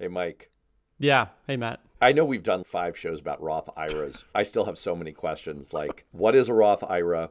Hey, 0.00 0.08
Mike. 0.08 0.48
Yeah. 0.98 1.26
Hey, 1.46 1.58
Matt. 1.58 1.80
I 2.00 2.12
know 2.12 2.24
we've 2.24 2.42
done 2.42 2.64
five 2.64 2.96
shows 2.96 3.20
about 3.20 3.42
Roth 3.42 3.68
IRAs. 3.76 4.24
I 4.34 4.44
still 4.44 4.64
have 4.64 4.78
so 4.78 4.96
many 4.96 5.12
questions 5.12 5.74
like, 5.74 6.06
what 6.10 6.34
is 6.34 6.48
a 6.48 6.54
Roth 6.54 6.82
IRA? 6.90 7.28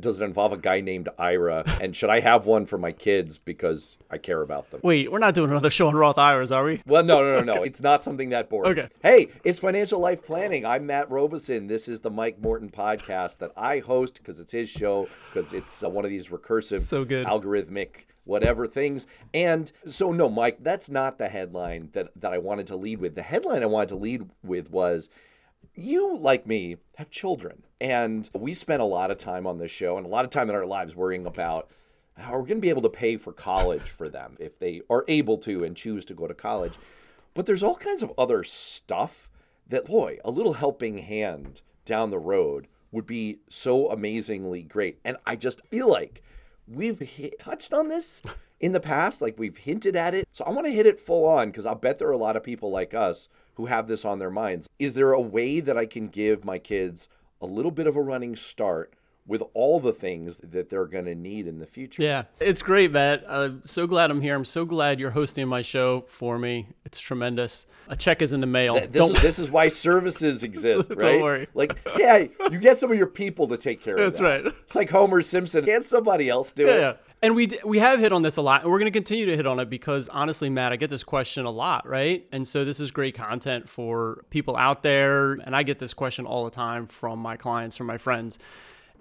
Does 0.00 0.20
it 0.20 0.24
involve 0.24 0.52
a 0.52 0.56
guy 0.56 0.80
named 0.80 1.08
Ira? 1.16 1.62
And 1.80 1.94
should 1.94 2.10
I 2.10 2.18
have 2.18 2.44
one 2.44 2.66
for 2.66 2.76
my 2.76 2.90
kids 2.90 3.38
because 3.38 3.98
I 4.10 4.18
care 4.18 4.42
about 4.42 4.72
them? 4.72 4.80
Wait, 4.82 5.12
we're 5.12 5.20
not 5.20 5.34
doing 5.34 5.50
another 5.50 5.70
show 5.70 5.86
on 5.86 5.94
Roth 5.94 6.18
IRAs, 6.18 6.50
are 6.50 6.64
we? 6.64 6.82
Well, 6.86 7.04
no, 7.04 7.20
no, 7.22 7.40
no, 7.40 7.54
no. 7.54 7.62
It's 7.72 7.80
not 7.80 8.02
something 8.02 8.30
that 8.30 8.48
boring. 8.50 8.72
Okay. 8.72 8.88
Hey, 9.00 9.28
it's 9.44 9.60
Financial 9.60 10.00
Life 10.00 10.24
Planning. 10.24 10.66
I'm 10.66 10.86
Matt 10.86 11.08
Robeson. 11.08 11.68
This 11.68 11.86
is 11.86 12.00
the 12.00 12.10
Mike 12.10 12.40
Morton 12.40 12.68
podcast 12.70 13.38
that 13.38 13.52
I 13.56 13.78
host 13.78 14.14
because 14.14 14.40
it's 14.40 14.52
his 14.52 14.68
show, 14.68 15.08
because 15.32 15.52
it's 15.52 15.84
uh, 15.84 15.88
one 15.88 16.04
of 16.04 16.10
these 16.10 16.28
recursive, 16.30 16.80
So 16.80 17.04
good. 17.04 17.26
algorithmic 17.26 18.06
whatever 18.24 18.66
things. 18.66 19.06
And 19.34 19.70
so 19.88 20.12
no, 20.12 20.28
Mike, 20.28 20.58
that's 20.60 20.90
not 20.90 21.18
the 21.18 21.28
headline 21.28 21.90
that 21.92 22.10
that 22.16 22.32
I 22.32 22.38
wanted 22.38 22.66
to 22.68 22.76
lead 22.76 23.00
with. 23.00 23.14
The 23.14 23.22
headline 23.22 23.62
I 23.62 23.66
wanted 23.66 23.90
to 23.90 23.96
lead 23.96 24.30
with 24.42 24.70
was 24.70 25.10
you 25.74 26.16
like 26.16 26.46
me 26.46 26.76
have 26.96 27.10
children 27.10 27.62
and 27.80 28.28
we 28.34 28.52
spend 28.52 28.82
a 28.82 28.86
lot 28.86 29.10
of 29.10 29.18
time 29.18 29.46
on 29.46 29.58
this 29.58 29.70
show 29.70 29.96
and 29.96 30.06
a 30.06 30.10
lot 30.10 30.24
of 30.24 30.30
time 30.30 30.50
in 30.50 30.56
our 30.56 30.66
lives 30.66 30.94
worrying 30.94 31.26
about 31.26 31.70
how 32.18 32.32
we're 32.32 32.40
going 32.40 32.58
to 32.58 32.60
be 32.60 32.68
able 32.68 32.82
to 32.82 32.90
pay 32.90 33.16
for 33.16 33.32
college 33.32 33.82
for 33.82 34.08
them 34.08 34.36
if 34.38 34.58
they 34.58 34.82
are 34.90 35.04
able 35.08 35.38
to 35.38 35.64
and 35.64 35.76
choose 35.76 36.04
to 36.04 36.14
go 36.14 36.26
to 36.26 36.34
college. 36.34 36.74
But 37.34 37.46
there's 37.46 37.62
all 37.62 37.76
kinds 37.76 38.02
of 38.02 38.12
other 38.18 38.44
stuff 38.44 39.30
that, 39.68 39.86
boy, 39.86 40.18
a 40.24 40.30
little 40.30 40.54
helping 40.54 40.98
hand 40.98 41.62
down 41.84 42.10
the 42.10 42.18
road 42.18 42.68
would 42.90 43.06
be 43.06 43.38
so 43.48 43.90
amazingly 43.90 44.62
great. 44.62 44.98
And 45.04 45.16
I 45.26 45.36
just 45.36 45.64
feel 45.66 45.88
like 45.88 46.22
we've 46.66 46.98
hit, 46.98 47.38
touched 47.38 47.72
on 47.72 47.88
this 47.88 48.22
in 48.60 48.72
the 48.72 48.80
past, 48.80 49.20
like 49.20 49.38
we've 49.38 49.56
hinted 49.56 49.96
at 49.96 50.14
it. 50.14 50.28
So 50.32 50.44
I 50.44 50.50
want 50.50 50.66
to 50.66 50.72
hit 50.72 50.86
it 50.86 51.00
full 51.00 51.26
on 51.26 51.48
because 51.48 51.66
I'll 51.66 51.74
bet 51.74 51.98
there 51.98 52.08
are 52.08 52.12
a 52.12 52.16
lot 52.16 52.36
of 52.36 52.42
people 52.42 52.70
like 52.70 52.94
us 52.94 53.28
who 53.54 53.66
have 53.66 53.86
this 53.88 54.04
on 54.04 54.18
their 54.18 54.30
minds. 54.30 54.68
Is 54.78 54.94
there 54.94 55.12
a 55.12 55.20
way 55.20 55.60
that 55.60 55.76
I 55.76 55.86
can 55.86 56.08
give 56.08 56.44
my 56.44 56.58
kids 56.58 57.08
a 57.40 57.46
little 57.46 57.70
bit 57.70 57.86
of 57.86 57.96
a 57.96 58.02
running 58.02 58.36
start 58.36 58.94
with 59.26 59.42
all 59.54 59.78
the 59.78 59.92
things 59.92 60.38
that 60.38 60.68
they're 60.68 60.86
going 60.86 61.04
to 61.04 61.14
need 61.14 61.46
in 61.46 61.58
the 61.58 61.66
future? 61.66 62.02
Yeah, 62.02 62.24
it's 62.40 62.62
great, 62.62 62.90
Matt. 62.90 63.24
I'm 63.28 63.62
so 63.64 63.86
glad 63.86 64.10
I'm 64.10 64.20
here. 64.20 64.34
I'm 64.34 64.44
so 64.44 64.64
glad 64.64 64.98
you're 64.98 65.12
hosting 65.12 65.46
my 65.48 65.62
show 65.62 66.04
for 66.08 66.38
me. 66.38 66.68
It's 66.84 66.98
tremendous. 66.98 67.66
A 67.88 67.96
check 67.96 68.20
is 68.20 68.32
in 68.32 68.40
the 68.40 68.46
mail. 68.46 68.74
This 68.74 68.88
Don't 68.88 69.16
is, 69.16 69.22
this 69.22 69.38
is 69.38 69.50
why 69.50 69.68
services 69.68 70.42
exist, 70.42 70.90
right? 70.90 70.98
Don't 70.98 71.22
worry. 71.22 71.48
Like, 71.54 71.78
yeah, 71.96 72.26
you 72.50 72.58
get 72.58 72.78
some 72.78 72.90
of 72.90 72.98
your 72.98 73.06
people 73.06 73.46
to 73.48 73.56
take 73.56 73.82
care 73.82 73.94
of 73.94 74.00
it. 74.00 74.04
That's 74.04 74.20
that. 74.20 74.44
right. 74.44 74.54
It's 74.64 74.74
like 74.74 74.90
Homer 74.90 75.22
Simpson. 75.22 75.64
Can't 75.64 75.84
somebody 75.84 76.28
else 76.28 76.52
do 76.52 76.66
yeah, 76.66 76.72
it? 76.72 76.80
yeah. 76.80 76.92
And 77.24 77.36
we 77.36 77.46
d- 77.46 77.60
we 77.64 77.78
have 77.78 78.00
hit 78.00 78.10
on 78.10 78.22
this 78.22 78.36
a 78.36 78.42
lot, 78.42 78.62
and 78.62 78.70
we're 78.72 78.80
going 78.80 78.90
to 78.90 78.98
continue 78.98 79.26
to 79.26 79.36
hit 79.36 79.46
on 79.46 79.60
it 79.60 79.70
because 79.70 80.08
honestly, 80.08 80.50
Matt, 80.50 80.72
I 80.72 80.76
get 80.76 80.90
this 80.90 81.04
question 81.04 81.44
a 81.44 81.50
lot, 81.50 81.86
right? 81.86 82.26
And 82.32 82.48
so 82.48 82.64
this 82.64 82.80
is 82.80 82.90
great 82.90 83.14
content 83.14 83.68
for 83.68 84.24
people 84.30 84.56
out 84.56 84.82
there, 84.82 85.34
and 85.34 85.54
I 85.54 85.62
get 85.62 85.78
this 85.78 85.94
question 85.94 86.26
all 86.26 86.44
the 86.44 86.50
time 86.50 86.88
from 86.88 87.20
my 87.20 87.36
clients, 87.36 87.76
from 87.76 87.86
my 87.86 87.96
friends. 87.96 88.40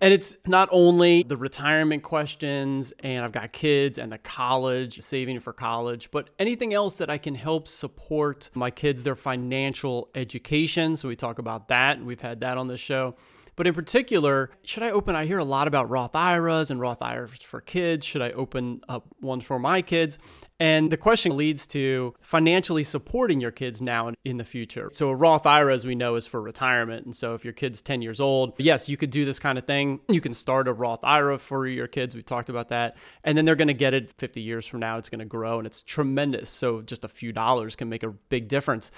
And 0.02 0.12
it's 0.12 0.36
not 0.48 0.68
only 0.72 1.22
the 1.22 1.38
retirement 1.38 2.02
questions, 2.02 2.92
and 3.02 3.24
I've 3.24 3.32
got 3.32 3.54
kids 3.54 4.00
and 4.00 4.12
the 4.12 4.18
college, 4.18 5.00
saving 5.00 5.40
for 5.42 5.54
college, 5.54 6.10
but 6.10 6.32
anything 6.40 6.74
else 6.74 6.98
that 6.98 7.12
I 7.12 7.20
can 7.20 7.36
help 7.36 7.68
support 7.68 8.50
my 8.56 8.72
kids, 8.72 9.04
their 9.04 9.16
financial 9.16 10.10
education. 10.16 10.98
So 10.98 11.08
we 11.08 11.16
talk 11.16 11.38
about 11.38 11.68
that, 11.68 11.98
and 11.98 12.08
we've 12.08 12.20
had 12.20 12.40
that 12.40 12.58
on 12.58 12.68
this 12.68 12.80
show. 12.80 13.16
But 13.56 13.68
in 13.68 13.76
particular, 13.76 14.50
should 14.64 14.82
I 14.82 14.90
open? 14.90 15.16
I 15.16 15.26
hear 15.26 15.38
a 15.38 15.44
lot 15.44 15.68
about 15.68 15.88
Roth 15.88 16.16
IRAs 16.16 16.72
and 16.72 16.80
Roth 16.80 17.02
IRAs 17.04 17.44
for 17.44 17.62
kids. 17.62 18.04
Should 18.04 18.24
I 18.24 18.32
open 18.32 18.82
up 18.90 19.06
one 19.20 19.40
for 19.40 19.60
my 19.60 19.84
kids? 19.84 20.18
And 20.62 20.92
the 20.92 20.98
question 20.98 21.36
leads 21.38 21.66
to 21.68 22.14
financially 22.22 22.84
supporting 22.84 23.42
your 23.42 23.50
kids 23.50 23.82
now 23.82 24.08
and 24.08 24.16
in 24.24 24.38
the 24.38 24.44
future. 24.44 24.92
So, 24.94 25.10
a 25.10 25.16
Roth 25.16 25.48
IRA, 25.48 25.74
as 25.74 25.88
we 25.88 25.96
know, 25.96 26.14
is 26.14 26.28
for 26.28 26.40
retirement. 26.40 27.04
And 27.04 27.16
so, 27.16 27.34
if 27.34 27.44
your 27.44 27.52
kid's 27.52 27.82
10 27.82 28.04
years 28.04 28.20
old, 28.20 28.54
yes, 28.60 28.88
you 28.88 28.96
could 28.96 29.10
do 29.10 29.26
this 29.26 29.40
kind 29.40 29.58
of 29.58 29.66
thing. 29.66 30.02
You 30.08 30.22
can 30.22 30.36
start 30.36 30.68
a 30.68 30.74
Roth 30.74 31.04
IRA 31.04 31.40
for 31.40 31.66
your 31.66 31.88
kids. 31.88 32.16
We 32.16 32.22
talked 32.22 32.48
about 32.48 32.70
that. 32.70 32.96
And 33.24 33.36
then 33.36 33.46
they're 33.46 33.56
going 33.56 33.70
to 33.70 33.74
get 33.74 33.96
it 33.96 34.12
50 34.20 34.40
years 34.40 34.68
from 34.68 34.82
now. 34.82 35.00
It's 35.00 35.10
going 35.10 35.18
to 35.18 35.26
grow 35.26 35.58
and 35.58 35.66
it's 35.66 35.82
tremendous. 35.82 36.52
So, 36.52 36.84
just 36.84 37.04
a 37.04 37.10
few 37.10 37.32
dollars 37.32 37.76
can 37.76 37.90
make 37.90 38.04
a 38.04 38.10
big 38.10 38.48
difference. 38.48 38.92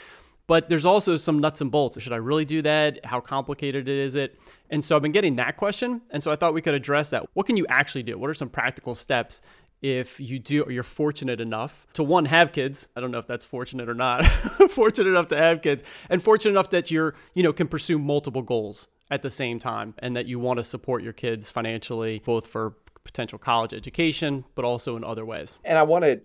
But 0.46 0.68
there's 0.68 0.86
also 0.86 1.16
some 1.16 1.40
nuts 1.40 1.62
and 1.62 1.72
bolts. 1.72 2.02
Should 2.02 2.12
I 2.12 2.18
really 2.18 2.44
do 2.44 2.62
that? 2.64 3.06
How 3.06 3.22
complicated 3.22 3.88
is 3.88 4.16
it? 4.16 4.38
And 4.70 4.84
so 4.84 4.96
I've 4.96 5.02
been 5.02 5.14
getting 5.14 5.38
that 5.38 5.56
question. 5.56 6.02
And 6.10 6.22
so 6.22 6.32
I 6.32 6.36
thought 6.36 6.54
we 6.54 6.62
could 6.62 6.74
address 6.74 7.12
that. 7.12 7.26
What 7.34 7.46
can 7.46 7.56
you 7.56 7.66
actually 7.70 8.04
do? 8.04 8.18
What 8.18 8.30
are 8.30 8.34
some 8.34 8.50
practical 8.50 8.94
steps 8.94 9.42
if 9.84 10.20
you 10.20 10.40
do 10.40 10.64
or 10.64 10.72
you're 10.72 10.82
fortunate 10.82 11.40
enough 11.40 11.86
to 11.94 12.04
one 12.04 12.26
have 12.26 12.52
kids? 12.52 12.88
I 12.96 13.02
don't 13.02 13.12
know 13.12 13.20
if 13.20 13.28
that's 13.28 13.46
fortunate 13.46 13.90
or 13.90 13.94
not. 13.94 14.26
fortunate 14.70 15.10
enough 15.10 15.28
to 15.28 15.38
have 15.38 15.62
kids 15.62 15.84
and 16.10 16.24
fortunate 16.24 16.52
enough 16.52 16.70
that 16.72 16.90
you're, 16.90 17.14
you 17.36 17.44
know, 17.44 17.54
can 17.54 17.68
pursue 17.68 18.00
multiple 18.00 18.42
goals 18.42 18.88
at 19.12 19.22
the 19.22 19.30
same 19.30 19.60
time 19.60 19.94
and 20.00 20.16
that 20.16 20.26
you 20.26 20.40
want 20.40 20.58
to 20.58 20.64
support 20.64 21.04
your 21.04 21.14
kids 21.14 21.50
financially 21.50 22.22
both 22.26 22.48
for 22.48 22.76
potential 23.04 23.38
college 23.38 23.74
education 23.74 24.46
but 24.56 24.64
also 24.66 24.96
in 24.96 25.04
other 25.04 25.26
ways. 25.26 25.60
And 25.66 25.78
I 25.78 25.84
want 25.84 26.06
to 26.06 26.22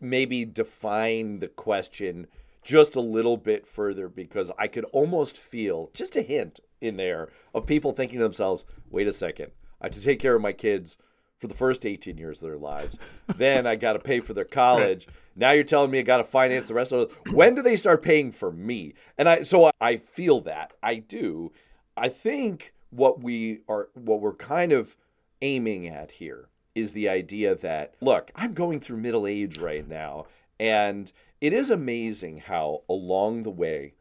maybe 0.00 0.44
define 0.44 1.40
the 1.40 1.48
question 1.48 2.28
just 2.62 2.94
a 2.94 3.00
little 3.00 3.36
bit 3.36 3.66
further 3.66 4.08
because 4.08 4.52
I 4.58 4.68
could 4.68 4.84
almost 4.92 5.36
feel 5.36 5.90
just 5.92 6.14
a 6.14 6.22
hint 6.22 6.60
in 6.80 6.96
there 6.96 7.28
of 7.52 7.66
people 7.66 7.92
thinking 7.92 8.18
to 8.18 8.22
themselves, 8.22 8.64
wait 8.88 9.08
a 9.08 9.12
second, 9.12 9.50
I 9.80 9.86
have 9.86 9.94
to 9.94 10.00
take 10.00 10.20
care 10.20 10.36
of 10.36 10.42
my 10.42 10.52
kids 10.52 10.96
for 11.40 11.46
the 11.46 11.54
first 11.54 11.86
18 11.86 12.18
years 12.18 12.40
of 12.40 12.48
their 12.48 12.58
lives. 12.58 12.98
then 13.36 13.66
I 13.66 13.74
got 13.74 13.94
to 13.94 13.98
pay 13.98 14.20
for 14.20 14.34
their 14.34 14.44
college. 14.44 15.08
Now 15.34 15.52
you're 15.52 15.64
telling 15.64 15.90
me 15.90 15.98
I 15.98 16.02
got 16.02 16.18
to 16.18 16.24
finance 16.24 16.68
the 16.68 16.74
rest 16.74 16.92
of 16.92 17.10
it. 17.10 17.32
When 17.32 17.54
do 17.54 17.62
they 17.62 17.76
start 17.76 18.02
paying 18.02 18.30
for 18.30 18.52
me? 18.52 18.94
And 19.16 19.28
I 19.28 19.42
so 19.42 19.70
I 19.80 19.96
feel 19.96 20.40
that. 20.42 20.74
I 20.82 20.96
do. 20.96 21.52
I 21.96 22.08
think 22.08 22.74
what 22.90 23.22
we 23.22 23.60
are 23.68 23.88
what 23.94 24.20
we're 24.20 24.34
kind 24.34 24.72
of 24.72 24.96
aiming 25.40 25.88
at 25.88 26.12
here 26.12 26.48
is 26.74 26.92
the 26.92 27.08
idea 27.08 27.54
that 27.54 27.94
look, 28.00 28.30
I'm 28.36 28.52
going 28.52 28.80
through 28.80 28.98
middle 28.98 29.26
age 29.26 29.58
right 29.58 29.88
now 29.88 30.26
and 30.58 31.10
it 31.40 31.54
is 31.54 31.70
amazing 31.70 32.38
how 32.38 32.82
along 32.88 33.42
the 33.44 33.50
way 33.50 33.94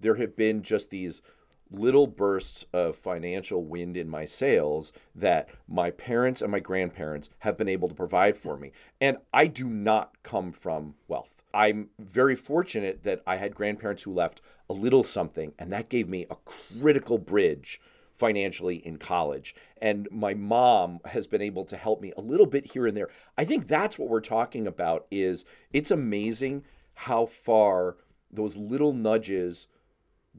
there 0.00 0.16
have 0.16 0.34
been 0.34 0.62
just 0.62 0.90
these 0.90 1.22
little 1.70 2.06
bursts 2.06 2.64
of 2.72 2.96
financial 2.96 3.64
wind 3.64 3.96
in 3.96 4.08
my 4.08 4.24
sails 4.24 4.92
that 5.14 5.48
my 5.68 5.90
parents 5.90 6.42
and 6.42 6.50
my 6.50 6.60
grandparents 6.60 7.30
have 7.40 7.56
been 7.56 7.68
able 7.68 7.88
to 7.88 7.94
provide 7.94 8.36
for 8.36 8.56
me. 8.56 8.72
And 9.00 9.18
I 9.32 9.46
do 9.46 9.68
not 9.68 10.22
come 10.22 10.52
from 10.52 10.94
wealth. 11.08 11.42
I'm 11.52 11.90
very 11.98 12.36
fortunate 12.36 13.02
that 13.04 13.22
I 13.26 13.36
had 13.36 13.54
grandparents 13.54 14.02
who 14.02 14.12
left 14.12 14.40
a 14.68 14.72
little 14.72 15.02
something, 15.02 15.52
and 15.58 15.72
that 15.72 15.88
gave 15.88 16.08
me 16.08 16.26
a 16.30 16.36
critical 16.44 17.18
bridge 17.18 17.80
financially 18.16 18.76
in 18.76 18.98
college. 18.98 19.54
And 19.80 20.06
my 20.10 20.34
mom 20.34 21.00
has 21.06 21.26
been 21.26 21.40
able 21.40 21.64
to 21.64 21.76
help 21.76 22.00
me 22.00 22.12
a 22.16 22.20
little 22.20 22.46
bit 22.46 22.72
here 22.72 22.86
and 22.86 22.96
there. 22.96 23.08
I 23.36 23.44
think 23.44 23.66
that's 23.66 23.98
what 23.98 24.08
we're 24.08 24.20
talking 24.20 24.66
about 24.66 25.06
is 25.10 25.44
it's 25.72 25.90
amazing 25.90 26.64
how 26.94 27.24
far 27.24 27.96
those 28.30 28.56
little 28.56 28.92
nudges 28.92 29.66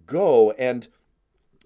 go 0.05 0.51
and 0.51 0.87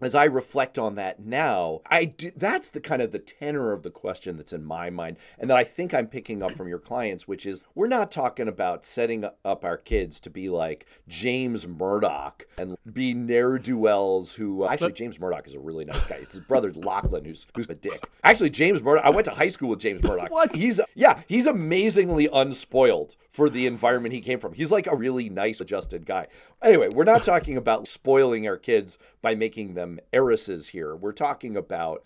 as 0.02 0.14
I 0.14 0.26
reflect 0.26 0.78
on 0.78 0.96
that 0.96 1.20
now, 1.20 1.82
I 1.90 2.06
do, 2.06 2.32
that's 2.36 2.70
the 2.70 2.82
kind 2.82 3.02
of 3.02 3.12
the 3.12 3.20
tenor 3.20 3.72
of 3.72 3.84
the 3.84 3.90
question 3.90 4.36
that's 4.36 4.52
in 4.52 4.64
my 4.64 4.90
mind, 4.90 5.18
and 5.40 5.50
that 5.50 5.58
I 5.58 5.64
think 5.64 5.94
I'm 5.94 6.08
picking 6.08 6.44
up 6.44 6.52
from 6.54 6.68
your 6.68 6.80
clients, 6.80 7.28
which 7.28 7.46
is 7.46 7.66
we're 7.76 7.88
not 7.88 8.12
talking 8.12 8.48
about 8.48 8.84
setting 8.84 9.26
up 9.46 9.64
our 9.64 9.78
kids 9.78 10.20
to 10.22 10.30
be 10.30 10.50
like 10.50 10.86
James 11.08 11.66
Murdoch 11.66 12.46
and 12.58 12.78
be 12.92 13.14
ne'er 13.14 13.58
do 13.58 13.78
wells. 13.78 14.34
Who 14.34 14.64
uh, 14.64 14.70
actually 14.70 14.94
James 14.94 15.20
Murdoch 15.20 15.48
is 15.48 15.56
a 15.56 15.60
really 15.60 15.86
nice 15.86 16.06
guy. 16.06 16.16
It's 16.16 16.34
his 16.34 16.44
brother 16.44 16.74
Lachlan 16.74 17.24
who's 17.24 17.48
who's 17.56 17.70
a 17.70 17.76
dick. 17.76 18.06
Actually, 18.24 18.50
James 18.50 18.82
Murdoch. 18.82 19.06
I 19.06 19.10
went 19.12 19.26
to 19.26 19.32
high 19.32 19.50
school 19.50 19.70
with 19.70 19.80
James 19.80 20.04
Murdoch. 20.04 20.30
What? 20.30 20.56
He's 20.56 20.82
yeah, 20.94 21.22
he's 21.28 21.48
amazingly 21.48 22.28
unspoiled 22.32 23.16
for 23.30 23.50
the 23.50 23.66
environment 23.66 24.14
he 24.14 24.22
came 24.22 24.40
from. 24.40 24.54
He's 24.54 24.72
like 24.72 24.88
a 24.88 24.96
really 24.96 25.30
nice, 25.30 25.60
adjusted 25.60 26.06
guy. 26.06 26.28
Anyway, 26.62 26.90
we're 26.90 27.04
not 27.04 27.24
talking 27.24 27.58
about 27.58 27.88
spoiling 27.88 28.48
our 28.48 28.58
kids 28.58 28.98
by 29.22 29.36
making 29.36 29.74
them 29.74 29.85
heiresses 30.14 30.70
here. 30.70 30.96
We're 30.96 31.12
talking 31.12 31.56
about 31.58 32.04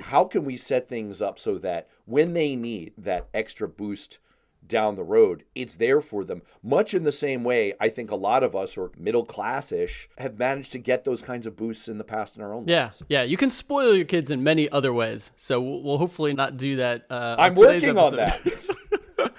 how 0.00 0.24
can 0.24 0.44
we 0.44 0.56
set 0.56 0.88
things 0.88 1.20
up 1.22 1.38
so 1.38 1.58
that 1.58 1.88
when 2.06 2.32
they 2.32 2.56
need 2.56 2.92
that 2.98 3.28
extra 3.34 3.68
boost 3.68 4.18
down 4.66 4.94
the 4.94 5.02
road, 5.04 5.42
it's 5.56 5.76
there 5.76 6.00
for 6.00 6.24
them. 6.24 6.40
Much 6.62 6.94
in 6.94 7.02
the 7.02 7.12
same 7.12 7.42
way, 7.44 7.72
I 7.80 7.88
think 7.88 8.10
a 8.10 8.16
lot 8.16 8.42
of 8.44 8.54
us, 8.54 8.76
or 8.76 8.92
middle 8.96 9.24
class 9.24 9.72
ish, 9.72 10.08
have 10.18 10.38
managed 10.38 10.70
to 10.72 10.78
get 10.78 11.02
those 11.04 11.20
kinds 11.20 11.46
of 11.46 11.56
boosts 11.56 11.88
in 11.88 11.98
the 11.98 12.04
past 12.04 12.36
in 12.36 12.42
our 12.42 12.52
own 12.54 12.66
Yeah, 12.68 12.84
lives. 12.84 13.02
yeah. 13.08 13.20
Yeah. 13.20 13.24
You 13.26 13.36
can 13.36 13.50
spoil 13.50 13.94
your 13.94 14.04
kids 14.04 14.30
in 14.30 14.42
many 14.44 14.68
other 14.70 14.92
ways. 14.92 15.32
So 15.36 15.60
we'll, 15.60 15.98
hopefully 15.98 16.32
not 16.32 16.56
do 16.56 16.76
that. 16.76 17.06
Uh, 17.10 17.36
I'm 17.38 17.54
working 17.54 17.98
on 17.98 18.14
that. 18.16 18.40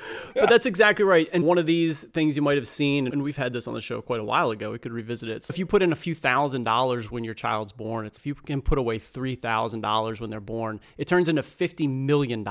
But 0.33 0.49
that's 0.49 0.65
exactly 0.65 1.05
right. 1.05 1.29
And 1.31 1.43
one 1.43 1.57
of 1.57 1.65
these 1.65 2.03
things 2.05 2.35
you 2.35 2.41
might 2.41 2.57
have 2.57 2.67
seen, 2.67 3.07
and 3.07 3.21
we've 3.21 3.37
had 3.37 3.53
this 3.53 3.67
on 3.67 3.75
the 3.75 3.81
show 3.81 4.01
quite 4.01 4.19
a 4.19 4.23
while 4.23 4.49
ago, 4.49 4.71
we 4.71 4.79
could 4.79 4.91
revisit 4.91 5.29
it. 5.29 5.45
So 5.45 5.51
if 5.51 5.59
you 5.59 5.65
put 5.65 5.83
in 5.83 5.91
a 5.91 5.95
few 5.95 6.15
thousand 6.15 6.63
dollars 6.63 7.11
when 7.11 7.23
your 7.23 7.35
child's 7.35 7.71
born, 7.71 8.05
it's 8.05 8.17
if 8.17 8.25
you 8.25 8.33
can 8.33 8.61
put 8.61 8.79
away 8.79 8.97
$3,000 8.97 10.21
when 10.21 10.29
they're 10.29 10.39
born, 10.39 10.79
it 10.97 11.07
turns 11.07 11.29
into 11.29 11.43
$50 11.43 11.87
million 11.87 12.43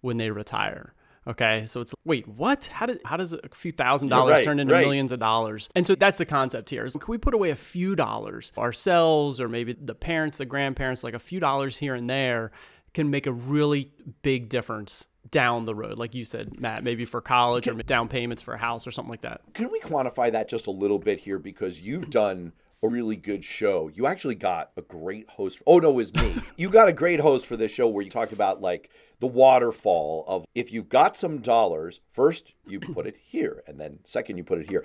when 0.00 0.16
they 0.18 0.30
retire. 0.30 0.94
Okay, 1.26 1.66
so 1.66 1.82
it's 1.82 1.94
wait, 2.04 2.26
what? 2.26 2.66
How 2.66 2.86
did 2.86 3.00
how 3.04 3.18
does 3.18 3.34
a 3.34 3.40
few 3.52 3.72
thousand 3.72 4.08
dollars 4.08 4.36
right, 4.36 4.44
turn 4.44 4.58
into 4.58 4.72
right. 4.72 4.84
millions 4.84 5.12
of 5.12 5.18
dollars? 5.18 5.68
And 5.74 5.86
so 5.86 5.94
that's 5.94 6.16
the 6.16 6.24
concept 6.24 6.70
here. 6.70 6.84
Is 6.86 6.94
can 6.94 7.12
we 7.12 7.18
put 7.18 7.34
away 7.34 7.50
a 7.50 7.56
few 7.56 7.94
dollars 7.94 8.52
ourselves, 8.56 9.38
or 9.38 9.48
maybe 9.48 9.74
the 9.74 9.94
parents, 9.94 10.38
the 10.38 10.46
grandparents, 10.46 11.04
like 11.04 11.12
a 11.12 11.18
few 11.18 11.38
dollars 11.38 11.76
here 11.76 11.94
and 11.94 12.08
there, 12.08 12.52
can 12.94 13.10
make 13.10 13.26
a 13.26 13.32
really 13.32 13.92
big 14.22 14.48
difference 14.48 15.08
down 15.30 15.64
the 15.64 15.74
road, 15.74 15.98
like 15.98 16.14
you 16.14 16.24
said, 16.24 16.60
Matt, 16.60 16.82
maybe 16.82 17.04
for 17.04 17.20
college 17.20 17.68
or 17.68 17.74
down 17.74 18.08
payments 18.08 18.42
for 18.42 18.54
a 18.54 18.58
house 18.58 18.86
or 18.86 18.90
something 18.90 19.10
like 19.10 19.20
that. 19.22 19.42
Can 19.54 19.70
we 19.70 19.80
quantify 19.80 20.32
that 20.32 20.48
just 20.48 20.66
a 20.66 20.70
little 20.70 20.98
bit 20.98 21.20
here? 21.20 21.38
Because 21.38 21.82
you've 21.82 22.10
done 22.10 22.52
a 22.82 22.88
really 22.88 23.16
good 23.16 23.44
show. 23.44 23.90
You 23.92 24.06
actually 24.06 24.34
got 24.34 24.70
a 24.76 24.82
great 24.82 25.28
host. 25.28 25.60
Oh, 25.66 25.78
no, 25.78 25.90
it 25.90 25.94
was 25.94 26.14
me. 26.14 26.34
you 26.56 26.70
got 26.70 26.88
a 26.88 26.92
great 26.92 27.20
host 27.20 27.46
for 27.46 27.56
this 27.56 27.72
show 27.72 27.88
where 27.88 28.02
you 28.02 28.10
talked 28.10 28.32
about 28.32 28.60
like 28.60 28.90
the 29.18 29.26
waterfall 29.26 30.24
of 30.26 30.44
if 30.54 30.72
you've 30.72 30.88
got 30.88 31.16
some 31.16 31.38
dollars, 31.40 32.00
first 32.12 32.54
you 32.66 32.80
put 32.94 33.06
it 33.06 33.16
here, 33.22 33.62
and 33.66 33.78
then 33.78 34.00
second 34.04 34.38
you 34.38 34.44
put 34.44 34.58
it 34.58 34.70
here. 34.70 34.84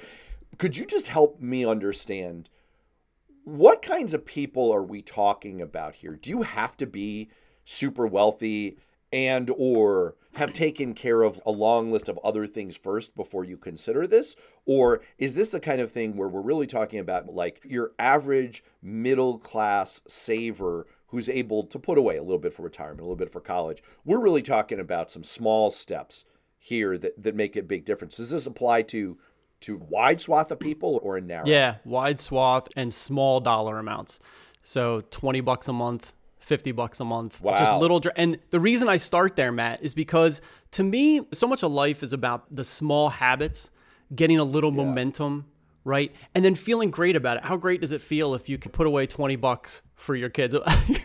Could 0.57 0.77
you 0.77 0.85
just 0.85 1.07
help 1.07 1.39
me 1.41 1.65
understand 1.65 2.49
what 3.43 3.81
kinds 3.81 4.13
of 4.13 4.25
people 4.25 4.73
are 4.73 4.83
we 4.83 5.01
talking 5.01 5.61
about 5.61 5.95
here? 5.95 6.15
Do 6.15 6.29
you 6.29 6.41
have 6.41 6.75
to 6.77 6.87
be 6.87 7.29
super 7.63 8.07
wealthy 8.07 8.77
and 9.12 9.52
or 9.57 10.16
have 10.36 10.52
taken 10.52 10.94
care 10.94 11.22
of 11.22 11.42
a 11.46 11.52
long 11.52 11.92
list 11.92 12.10
of 12.10 12.19
other 12.24 12.46
things 12.46 12.75
first 12.75 13.16
before 13.16 13.44
you 13.44 13.57
consider 13.57 14.06
this? 14.06 14.36
Or 14.66 15.02
is 15.18 15.36
this 15.36 15.52
the 15.52 15.60
kind 15.60 15.80
of 15.80 15.92
thing 15.92 16.18
where 16.18 16.28
we're 16.28 16.42
really 16.42 16.68
talking 16.68 17.00
about 17.00 17.34
like 17.34 17.62
your 17.63 17.92
average 17.98 18.63
middle 18.81 19.38
class 19.38 20.02
saver 20.07 20.88
who's 21.07 21.30
able 21.30 21.63
to 21.68 21.80
put 21.80 21.98
away 21.98 22.18
a 22.18 22.22
little 22.22 22.40
bit 22.40 22.52
for 22.52 22.63
retirement 22.63 23.00
a 23.00 23.04
little 23.04 23.16
bit 23.16 23.31
for 23.31 23.40
college? 23.40 23.81
We're 24.04 24.19
really 24.19 24.42
talking 24.42 24.80
about 24.80 25.10
some 25.10 25.24
small 25.24 25.72
steps 25.72 26.25
here 26.60 26.98
that, 26.98 27.22
that 27.22 27.36
make 27.36 27.56
a 27.56 27.63
big 27.63 27.86
difference. 27.86 28.18
Does 28.18 28.31
this 28.31 28.46
apply 28.46 28.81
to 28.84 29.18
to 29.62 29.78
wide 29.90 30.19
swath 30.19 30.52
of 30.52 30.60
people 30.60 31.00
or 31.02 31.18
a 31.18 31.22
narrow? 31.22 31.48
Yeah, 31.48 31.75
wide 31.86 32.19
swath 32.19 32.68
and 32.75 32.94
small 32.94 33.40
dollar 33.40 33.80
amounts. 33.80 34.19
So 34.62 35.02
20 35.12 35.42
bucks 35.42 35.68
a 35.68 35.74
month, 35.74 36.13
50 36.45 36.71
bucks 36.74 37.00
a 37.00 37.06
month. 37.06 37.42
Just 37.57 37.71
Wow. 37.74 37.80
little 37.80 38.00
dr- 38.00 38.13
and 38.18 38.39
the 38.51 38.59
reason 38.59 38.88
I 38.88 38.97
start 38.97 39.36
there, 39.36 39.51
Matt, 39.51 39.81
is 39.83 39.94
because 39.95 40.42
to 40.71 40.83
me, 40.83 41.21
so 41.33 41.47
much 41.47 41.63
of 41.63 41.71
life 41.71 42.03
is 42.03 42.13
about 42.13 42.56
the 42.56 42.63
small 42.63 43.09
habits, 43.09 43.71
getting 44.15 44.38
a 44.38 44.44
little 44.44 44.71
momentum, 44.71 45.45
right? 45.83 46.13
And 46.36 46.45
then 46.45 46.53
feeling 46.53 46.92
great 46.92 47.15
about 47.15 47.38
it. 47.38 47.45
How 47.45 47.57
great 47.57 47.81
does 47.81 47.92
it 47.92 48.01
feel 48.01 48.36
if 48.36 48.47
you 48.47 48.57
could 48.59 48.74
put 48.74 48.86
away 48.86 49.07
20 49.07 49.36
bucks 49.38 49.81
for 49.95 50.15
your 50.15 50.30
kids? 50.30 50.56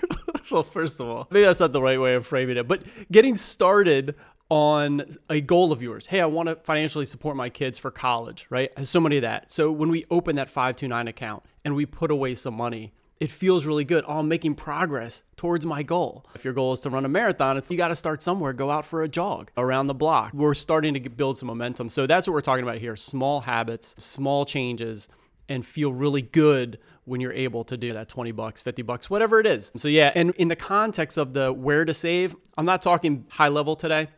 well, 0.50 0.62
first 0.62 1.00
of 1.00 1.08
all, 1.08 1.26
maybe 1.30 1.44
that's 1.44 1.60
not 1.60 1.72
the 1.72 1.80
right 1.82 1.98
way 2.00 2.14
of 2.14 2.26
framing 2.26 2.58
it, 2.58 2.68
but 2.68 2.82
getting 3.10 3.34
started 3.34 4.14
on 4.50 5.02
a 5.30 5.40
goal 5.40 5.72
of 5.72 5.80
yours. 5.82 6.08
Hey, 6.08 6.20
I 6.20 6.26
want 6.26 6.48
to 6.50 6.56
financially 6.56 7.06
support 7.06 7.36
my 7.36 7.48
kids 7.48 7.78
for 7.78 7.90
college, 7.90 8.46
right? 8.50 8.70
So 8.86 9.00
many 9.00 9.16
of 9.16 9.22
that. 9.22 9.50
So 9.50 9.70
when 9.72 9.88
we 9.90 10.04
open 10.10 10.36
that 10.36 10.50
529 10.50 11.08
account 11.08 11.44
and 11.64 11.74
we 11.76 11.86
put 11.86 12.10
away 12.10 12.34
some 12.34 12.54
money, 12.54 12.92
it 13.20 13.30
feels 13.30 13.66
really 13.66 13.84
good. 13.84 14.04
Oh, 14.08 14.18
I'm 14.18 14.28
making 14.28 14.54
progress 14.54 15.24
towards 15.36 15.66
my 15.66 15.82
goal. 15.82 16.24
If 16.34 16.42
your 16.42 16.54
goal 16.54 16.72
is 16.72 16.80
to 16.80 16.90
run 16.90 17.04
a 17.04 17.08
marathon, 17.08 17.58
it's 17.58 17.70
you 17.70 17.76
got 17.76 17.88
to 17.88 17.96
start 17.96 18.22
somewhere. 18.22 18.54
Go 18.54 18.70
out 18.70 18.86
for 18.86 19.02
a 19.02 19.08
jog 19.08 19.50
around 19.58 19.88
the 19.88 19.94
block. 19.94 20.32
We're 20.32 20.54
starting 20.54 20.94
to 20.94 21.10
build 21.10 21.36
some 21.36 21.46
momentum. 21.48 21.90
So 21.90 22.06
that's 22.06 22.26
what 22.26 22.32
we're 22.32 22.40
talking 22.40 22.62
about 22.64 22.78
here. 22.78 22.96
Small 22.96 23.42
habits, 23.42 23.94
small 23.98 24.46
changes 24.46 25.08
and 25.50 25.66
feel 25.66 25.92
really 25.92 26.22
good 26.22 26.78
when 27.04 27.20
you're 27.20 27.32
able 27.32 27.64
to 27.64 27.76
do 27.76 27.92
that 27.92 28.08
20 28.08 28.30
bucks, 28.32 28.62
50 28.62 28.82
bucks, 28.82 29.10
whatever 29.10 29.40
it 29.40 29.46
is. 29.46 29.72
So 29.76 29.88
yeah, 29.88 30.12
and 30.14 30.30
in 30.36 30.48
the 30.48 30.56
context 30.56 31.18
of 31.18 31.34
the 31.34 31.52
where 31.52 31.84
to 31.84 31.92
save, 31.92 32.36
I'm 32.56 32.64
not 32.64 32.82
talking 32.82 33.26
high 33.28 33.48
level 33.48 33.76
today. 33.76 34.08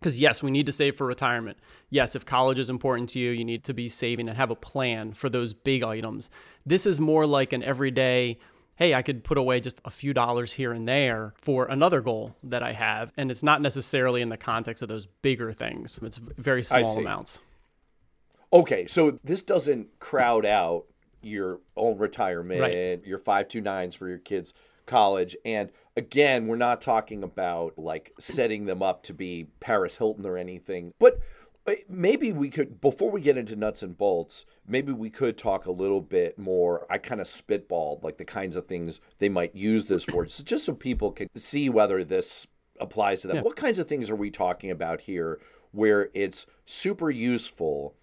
Because 0.00 0.20
yes, 0.20 0.42
we 0.42 0.50
need 0.50 0.66
to 0.66 0.72
save 0.72 0.96
for 0.96 1.06
retirement. 1.06 1.58
Yes, 1.88 2.14
if 2.14 2.26
college 2.26 2.58
is 2.58 2.68
important 2.68 3.08
to 3.10 3.18
you, 3.18 3.30
you 3.30 3.44
need 3.44 3.64
to 3.64 3.74
be 3.74 3.88
saving 3.88 4.28
and 4.28 4.36
have 4.36 4.50
a 4.50 4.56
plan 4.56 5.12
for 5.14 5.28
those 5.28 5.52
big 5.52 5.82
items. 5.82 6.30
This 6.64 6.86
is 6.86 7.00
more 7.00 7.26
like 7.26 7.52
an 7.52 7.62
everyday, 7.62 8.38
hey, 8.76 8.94
I 8.94 9.00
could 9.02 9.24
put 9.24 9.38
away 9.38 9.60
just 9.60 9.80
a 9.84 9.90
few 9.90 10.12
dollars 10.12 10.52
here 10.52 10.72
and 10.72 10.86
there 10.86 11.32
for 11.40 11.64
another 11.66 12.02
goal 12.02 12.36
that 12.42 12.62
I 12.62 12.72
have. 12.72 13.10
And 13.16 13.30
it's 13.30 13.42
not 13.42 13.62
necessarily 13.62 14.20
in 14.20 14.28
the 14.28 14.36
context 14.36 14.82
of 14.82 14.88
those 14.88 15.06
bigger 15.22 15.52
things. 15.52 15.98
It's 16.02 16.18
very 16.18 16.62
small 16.62 16.98
amounts. 16.98 17.40
Okay, 18.52 18.86
so 18.86 19.12
this 19.24 19.42
doesn't 19.42 19.98
crowd 19.98 20.44
out 20.44 20.84
your 21.22 21.60
own 21.76 21.98
retirement, 21.98 22.60
Right. 22.60 23.04
your 23.04 23.18
529s 23.18 23.96
for 23.96 24.08
your 24.08 24.18
kids' 24.18 24.54
college. 24.86 25.36
And 25.44 25.70
again, 25.96 26.46
we're 26.46 26.56
not 26.56 26.80
talking 26.80 27.22
about 27.22 27.78
like 27.78 28.12
setting 28.18 28.66
them 28.66 28.82
up 28.82 29.02
to 29.04 29.14
be 29.14 29.48
Paris 29.60 29.96
Hilton 29.96 30.26
or 30.26 30.36
anything. 30.36 30.92
But 30.98 31.20
uh, 31.66 31.74
maybe 31.88 32.32
we 32.32 32.48
could, 32.48 32.80
before 32.80 33.10
we 33.10 33.20
get 33.20 33.36
into 33.36 33.56
nuts 33.56 33.82
and 33.82 33.96
bolts, 33.96 34.46
maybe 34.66 34.92
we 34.92 35.10
could 35.10 35.36
talk 35.36 35.66
a 35.66 35.72
little 35.72 36.00
bit 36.00 36.38
more. 36.38 36.86
I 36.88 36.98
kind 36.98 37.20
of 37.20 37.26
spitballed 37.26 38.02
like 38.02 38.18
the 38.18 38.24
kinds 38.24 38.56
of 38.56 38.66
things 38.66 39.00
they 39.18 39.28
might 39.28 39.54
use 39.54 39.86
this 39.86 40.04
for, 40.04 40.26
so 40.28 40.42
just 40.44 40.64
so 40.64 40.72
people 40.72 41.10
can 41.12 41.28
see 41.34 41.68
whether 41.68 42.04
this 42.04 42.46
applies 42.80 43.22
to 43.22 43.28
them. 43.28 43.42
What 43.42 43.56
kinds 43.56 43.78
of 43.78 43.88
things 43.88 44.10
are 44.10 44.16
we 44.16 44.30
talking 44.30 44.70
about 44.70 45.02
here 45.02 45.40
where 45.72 46.08
it's 46.14 46.46
super 46.64 47.10
useful? 47.10 47.94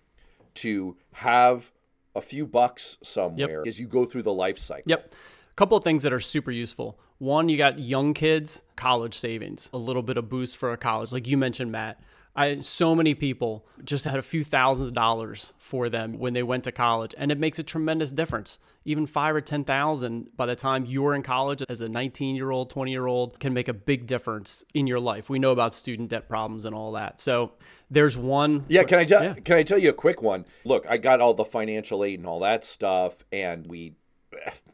to 0.56 0.97
have 1.13 1.71
a 2.15 2.21
few 2.21 2.45
bucks 2.45 2.97
somewhere 3.01 3.63
as 3.65 3.79
you 3.79 3.88
go 3.88 4.06
through 4.06 4.24
the 4.24 4.33
life 4.33 4.57
cycle. 4.57 4.83
Yep. 4.88 5.15
A 5.53 5.55
couple 5.55 5.77
of 5.77 5.83
things 5.83 6.01
that 6.01 6.11
are 6.11 6.19
super 6.19 6.50
useful. 6.50 7.00
One, 7.19 7.47
you 7.47 7.57
got 7.57 7.77
young 7.77 8.15
kids, 8.15 8.63
college 8.75 9.13
savings, 9.13 9.69
a 9.71 9.77
little 9.77 10.01
bit 10.01 10.17
of 10.17 10.27
boost 10.27 10.57
for 10.57 10.73
a 10.73 10.77
college. 10.77 11.11
Like 11.11 11.27
you 11.27 11.38
mentioned, 11.38 11.71
Matt. 11.71 12.00
I 12.35 12.61
so 12.61 12.95
many 12.95 13.13
people 13.13 13.63
just 13.83 14.05
had 14.05 14.17
a 14.17 14.23
few 14.23 14.44
thousands 14.44 14.88
of 14.88 14.95
dollars 14.95 15.53
for 15.59 15.89
them 15.89 16.17
when 16.17 16.33
they 16.33 16.41
went 16.41 16.63
to 16.63 16.71
college, 16.71 17.13
and 17.19 17.31
it 17.31 17.38
makes 17.38 17.59
a 17.59 17.63
tremendous 17.63 18.11
difference. 18.11 18.57
Even 18.83 19.05
five 19.05 19.35
or 19.35 19.41
ten 19.41 19.63
thousand 19.63 20.35
by 20.35 20.47
the 20.47 20.55
time 20.55 20.85
you're 20.85 21.13
in 21.13 21.21
college 21.21 21.61
as 21.69 21.81
a 21.81 21.88
19 21.88 22.35
year 22.35 22.50
old, 22.50 22.71
20 22.71 22.89
year 22.89 23.05
old 23.05 23.39
can 23.39 23.53
make 23.53 23.67
a 23.67 23.73
big 23.73 24.07
difference 24.07 24.63
in 24.73 24.88
your 24.88 25.00
life. 25.00 25.29
We 25.29 25.38
know 25.38 25.51
about 25.51 25.75
student 25.75 26.09
debt 26.09 26.27
problems 26.27 26.65
and 26.65 26.73
all 26.73 26.94
that. 26.94 27.21
So 27.21 27.51
there's 27.91 28.17
one. 28.17 28.65
Yeah, 28.67 28.83
can 28.83 28.97
I 28.97 29.05
ju- 29.05 29.35
can 29.44 29.57
I 29.57 29.61
tell 29.61 29.77
you 29.77 29.91
a 29.91 29.94
quick 29.94 30.23
one? 30.23 30.45
Look, 30.65 30.88
I 30.89 30.97
got 30.97 31.21
all 31.21 31.35
the 31.35 31.45
financial 31.45 32.03
aid 32.03 32.17
and 32.17 32.27
all 32.27 32.39
that 32.39 32.65
stuff, 32.65 33.23
and 33.31 33.67
we 33.67 33.94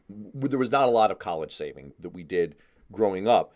there 0.08 0.58
was 0.58 0.70
not 0.70 0.88
a 0.88 0.92
lot 0.92 1.10
of 1.10 1.18
college 1.18 1.52
saving 1.52 1.92
that 1.98 2.10
we 2.10 2.22
did 2.22 2.56
growing 2.92 3.28
up. 3.28 3.52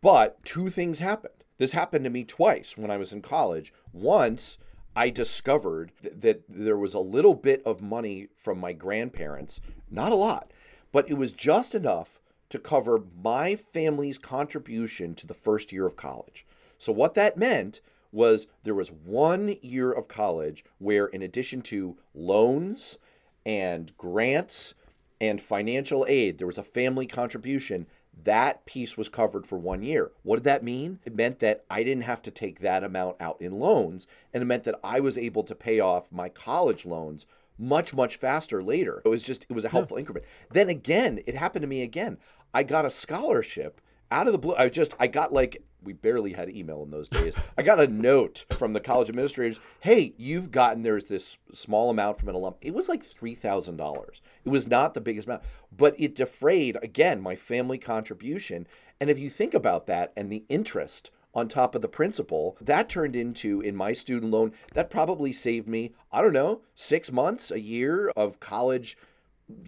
But 0.00 0.44
two 0.44 0.70
things 0.70 0.98
happened. 0.98 1.34
This 1.58 1.72
happened 1.72 2.04
to 2.04 2.10
me 2.10 2.24
twice 2.24 2.76
when 2.76 2.90
I 2.90 2.96
was 2.96 3.12
in 3.12 3.22
college. 3.22 3.72
Once 3.92 4.58
I 4.96 5.10
discovered 5.10 5.92
th- 6.00 6.14
that 6.18 6.44
there 6.48 6.76
was 6.76 6.94
a 6.94 7.00
little 7.00 7.34
bit 7.34 7.62
of 7.64 7.80
money 7.80 8.28
from 8.36 8.58
my 8.58 8.72
grandparents, 8.72 9.60
not 9.90 10.12
a 10.12 10.16
lot, 10.16 10.52
but 10.92 11.08
it 11.08 11.14
was 11.14 11.32
just 11.32 11.74
enough 11.74 12.20
to 12.50 12.58
cover 12.58 13.02
my 13.22 13.56
family's 13.56 14.18
contribution 14.18 15.14
to 15.16 15.26
the 15.26 15.34
first 15.34 15.72
year 15.72 15.86
of 15.86 15.96
college. 15.96 16.46
So 16.78 16.92
what 16.92 17.14
that 17.14 17.36
meant 17.36 17.80
was 18.12 18.46
there 18.62 18.74
was 18.74 18.92
one 18.92 19.56
year 19.60 19.90
of 19.90 20.06
college 20.06 20.64
where 20.78 21.06
in 21.06 21.22
addition 21.22 21.62
to 21.62 21.96
loans 22.14 22.96
and 23.44 23.96
grants 23.98 24.74
and 25.20 25.40
financial 25.40 26.04
aid, 26.08 26.38
there 26.38 26.46
was 26.46 26.58
a 26.58 26.62
family 26.62 27.06
contribution. 27.06 27.86
That 28.22 28.64
piece 28.66 28.96
was 28.96 29.08
covered 29.08 29.46
for 29.46 29.58
one 29.58 29.82
year. 29.82 30.12
What 30.22 30.36
did 30.36 30.44
that 30.44 30.62
mean? 30.62 31.00
It 31.04 31.16
meant 31.16 31.40
that 31.40 31.64
I 31.68 31.82
didn't 31.82 32.04
have 32.04 32.22
to 32.22 32.30
take 32.30 32.60
that 32.60 32.84
amount 32.84 33.16
out 33.20 33.40
in 33.40 33.52
loans, 33.52 34.06
and 34.32 34.42
it 34.42 34.46
meant 34.46 34.64
that 34.64 34.78
I 34.84 35.00
was 35.00 35.18
able 35.18 35.42
to 35.44 35.54
pay 35.54 35.80
off 35.80 36.12
my 36.12 36.28
college 36.28 36.86
loans 36.86 37.26
much, 37.58 37.94
much 37.94 38.16
faster 38.16 38.62
later. 38.62 39.02
It 39.04 39.08
was 39.08 39.22
just, 39.22 39.46
it 39.48 39.52
was 39.52 39.64
a 39.64 39.68
helpful 39.68 39.96
increment. 39.96 40.26
Then 40.50 40.68
again, 40.68 41.20
it 41.26 41.36
happened 41.36 41.62
to 41.62 41.68
me 41.68 41.82
again. 41.82 42.18
I 42.52 42.62
got 42.62 42.84
a 42.84 42.90
scholarship 42.90 43.80
out 44.10 44.26
of 44.26 44.32
the 44.32 44.38
blue. 44.38 44.54
I 44.56 44.68
just, 44.68 44.94
I 44.98 45.06
got 45.06 45.32
like, 45.32 45.62
we 45.82 45.92
barely 45.92 46.32
had 46.32 46.48
email 46.48 46.82
in 46.82 46.90
those 46.90 47.08
days. 47.08 47.34
I 47.58 47.62
got 47.62 47.80
a 47.80 47.86
note 47.86 48.46
from 48.56 48.72
the 48.72 48.80
college 48.80 49.08
administrators. 49.08 49.60
Hey, 49.80 50.14
you've 50.16 50.50
gotten 50.50 50.82
there's 50.82 51.04
this 51.04 51.38
small 51.52 51.90
amount 51.90 52.18
from 52.18 52.30
an 52.30 52.34
alum. 52.34 52.54
It 52.60 52.74
was 52.74 52.88
like 52.88 53.02
three 53.02 53.34
thousand 53.34 53.76
dollars. 53.76 54.22
It 54.44 54.48
was 54.48 54.66
not 54.66 54.94
the 54.94 55.00
biggest 55.00 55.26
amount, 55.26 55.42
but 55.76 55.94
it 55.98 56.14
defrayed 56.14 56.78
again 56.82 57.20
my 57.20 57.36
family 57.36 57.78
contribution. 57.78 58.66
And 59.00 59.10
if 59.10 59.18
you 59.18 59.28
think 59.28 59.52
about 59.52 59.86
that 59.86 60.12
and 60.16 60.30
the 60.30 60.44
interest 60.48 61.10
on 61.34 61.48
top 61.48 61.74
of 61.74 61.82
the 61.82 61.88
principal, 61.88 62.56
that 62.60 62.88
turned 62.88 63.16
into 63.16 63.60
in 63.60 63.76
my 63.76 63.92
student 63.92 64.32
loan 64.32 64.52
that 64.72 64.88
probably 64.88 65.32
saved 65.32 65.68
me 65.68 65.92
I 66.10 66.22
don't 66.22 66.32
know 66.32 66.62
six 66.74 67.12
months, 67.12 67.50
a 67.50 67.60
year 67.60 68.10
of 68.16 68.40
college 68.40 68.96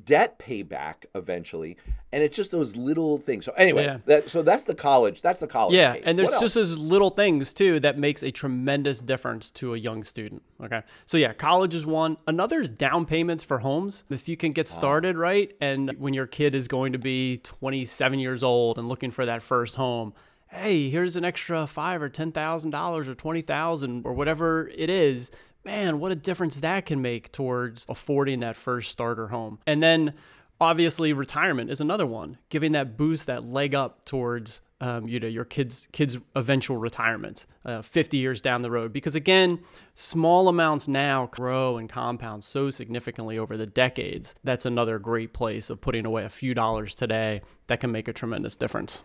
debt 0.04 0.38
payback 0.38 1.04
eventually 1.14 1.76
and 2.10 2.22
it's 2.22 2.34
just 2.34 2.50
those 2.50 2.76
little 2.76 3.18
things 3.18 3.44
so 3.44 3.52
anyway 3.58 3.84
Yeah. 3.84 3.98
that 4.06 4.28
so 4.30 4.40
that's 4.42 4.64
the 4.64 4.74
college 4.74 5.20
that's 5.20 5.40
the 5.40 5.46
college 5.46 5.74
Yeah, 5.74 5.94
case. 5.94 6.02
and 6.06 6.18
there's 6.18 6.38
just 6.40 6.54
those 6.54 6.78
little 6.78 7.10
things 7.10 7.52
too 7.52 7.78
that 7.80 7.98
makes 7.98 8.22
a 8.22 8.30
tremendous 8.30 9.00
difference 9.00 9.50
to 9.52 9.74
a 9.74 9.76
young 9.76 10.02
student. 10.02 10.42
Okay, 10.62 10.82
so 11.04 11.18
yeah, 11.18 11.34
college 11.34 11.74
is 11.74 11.84
one. 11.84 12.16
Another 12.26 12.62
is 12.62 12.70
down 12.70 13.04
payments 13.04 13.44
for 13.44 13.58
homes. 13.58 14.04
If 14.08 14.28
you 14.28 14.36
can 14.36 14.52
get 14.52 14.66
ah. 14.70 14.74
started 14.74 15.16
right, 15.18 15.54
and 15.60 15.92
when 15.98 16.14
your 16.14 16.26
kid 16.26 16.54
is 16.54 16.68
going 16.68 16.92
to 16.92 16.98
be 16.98 17.38
27 17.38 18.18
years 18.18 18.42
old 18.42 18.78
and 18.78 18.88
looking 18.88 19.10
for 19.10 19.26
that 19.26 19.42
first 19.42 19.76
home, 19.76 20.14
hey, 20.48 20.88
here's 20.88 21.16
an 21.16 21.24
extra 21.24 21.66
five 21.66 22.00
or 22.00 22.08
ten 22.08 22.32
thousand 22.32 22.70
dollars 22.70 23.08
or 23.08 23.14
twenty 23.14 23.42
thousand 23.42 24.06
or 24.06 24.14
whatever 24.14 24.68
it 24.74 24.88
is, 24.88 25.30
man, 25.66 25.98
what 25.98 26.12
a 26.12 26.14
difference 26.14 26.60
that 26.60 26.86
can 26.86 27.02
make 27.02 27.32
towards 27.32 27.84
affording 27.88 28.40
that 28.40 28.56
first 28.56 28.90
starter 28.90 29.28
home. 29.28 29.58
And 29.66 29.82
then 29.82 30.14
obviously 30.60 31.12
retirement 31.12 31.70
is 31.70 31.80
another 31.80 32.06
one, 32.06 32.38
giving 32.48 32.72
that 32.72 32.96
boost, 32.96 33.26
that 33.26 33.44
leg 33.44 33.74
up 33.74 34.04
towards 34.06 34.62
um, 34.78 35.08
you 35.08 35.18
know 35.18 35.26
your 35.26 35.46
kids 35.46 35.88
kids 35.90 36.18
eventual 36.34 36.76
retirement 36.76 37.46
uh, 37.64 37.80
50 37.80 38.18
years 38.18 38.40
down 38.40 38.62
the 38.62 38.70
road. 38.70 38.92
Because 38.92 39.16
again 39.16 39.60
small 39.94 40.48
amounts 40.48 40.86
now 40.86 41.26
grow 41.26 41.78
and 41.78 41.88
compound 41.88 42.44
so 42.44 42.70
significantly 42.70 43.38
over 43.38 43.56
the 43.56 43.66
decades. 43.66 44.34
That's 44.44 44.66
another 44.66 44.98
great 44.98 45.32
place 45.32 45.70
of 45.70 45.80
putting 45.80 46.06
away 46.06 46.24
a 46.24 46.28
few 46.28 46.54
dollars 46.54 46.94
today 46.94 47.40
that 47.66 47.80
can 47.80 47.90
make 47.90 48.06
a 48.06 48.12
tremendous 48.12 48.54
difference. 48.54 49.02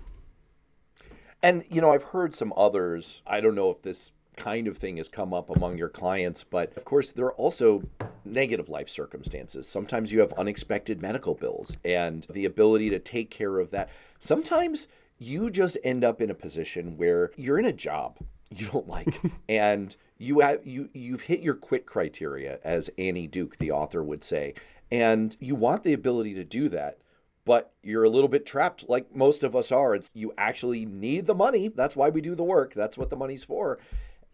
And 1.41 1.63
you 1.70 1.82
know 1.82 1.91
i've 1.91 2.03
heard 2.03 2.36
some 2.36 2.53
others 2.56 3.24
i 3.25 3.41
don't 3.41 3.56
know 3.56 3.72
if 3.72 3.82
this 3.82 4.12
kind 4.41 4.67
of 4.67 4.77
thing 4.77 4.98
has 4.98 5.07
come 5.07 5.33
up 5.33 5.50
among 5.50 5.77
your 5.77 5.89
clients 5.89 6.43
but 6.43 6.75
of 6.75 6.83
course 6.86 7.12
there 7.12 7.25
are 7.25 7.33
also 7.33 7.83
negative 8.25 8.69
life 8.69 8.89
circumstances. 8.89 9.67
Sometimes 9.67 10.12
you 10.12 10.19
have 10.19 10.33
unexpected 10.33 11.01
medical 11.01 11.33
bills 11.33 11.75
and 11.83 12.25
the 12.29 12.45
ability 12.45 12.89
to 12.89 13.00
take 13.00 13.29
care 13.29 13.60
of 13.60 13.71
that. 13.71 13.89
Sometimes 14.19 14.88
you 15.19 15.50
just 15.50 15.77
end 15.83 16.03
up 16.03 16.21
in 16.21 16.29
a 16.29 16.36
position 16.36 16.98
where 16.98 17.31
you're 17.36 17.60
in 17.60 17.65
a 17.65 17.74
job 17.74 18.17
you 18.50 18.67
don't 18.67 18.88
like 18.88 19.15
and 19.50 19.95
you 20.17 20.39
have 20.39 20.65
you 20.65 20.89
you've 20.93 21.21
hit 21.21 21.41
your 21.41 21.55
quit 21.55 21.86
criteria 21.86 22.60
as 22.63 22.89
Annie 22.98 23.27
Duke 23.27 23.57
the 23.57 23.71
author 23.71 24.03
would 24.03 24.24
say 24.24 24.53
and 24.91 25.36
you 25.39 25.55
want 25.55 25.83
the 25.83 25.93
ability 25.93 26.33
to 26.33 26.43
do 26.43 26.67
that 26.69 26.98
but 27.45 27.71
you're 27.81 28.03
a 28.03 28.10
little 28.10 28.29
bit 28.29 28.45
trapped 28.45 28.88
like 28.88 29.15
most 29.15 29.43
of 29.43 29.55
us 29.55 29.71
are. 29.71 29.95
It's 29.95 30.12
you 30.13 30.31
actually 30.38 30.86
need 30.86 31.25
the 31.25 31.33
money. 31.33 31.69
That's 31.69 31.95
why 31.95 32.10
we 32.10 32.21
do 32.21 32.36
the 32.36 32.43
work. 32.43 32.75
That's 32.75 33.00
what 33.00 33.10
the 33.10 33.15
money's 33.15 33.43
for 33.43 33.79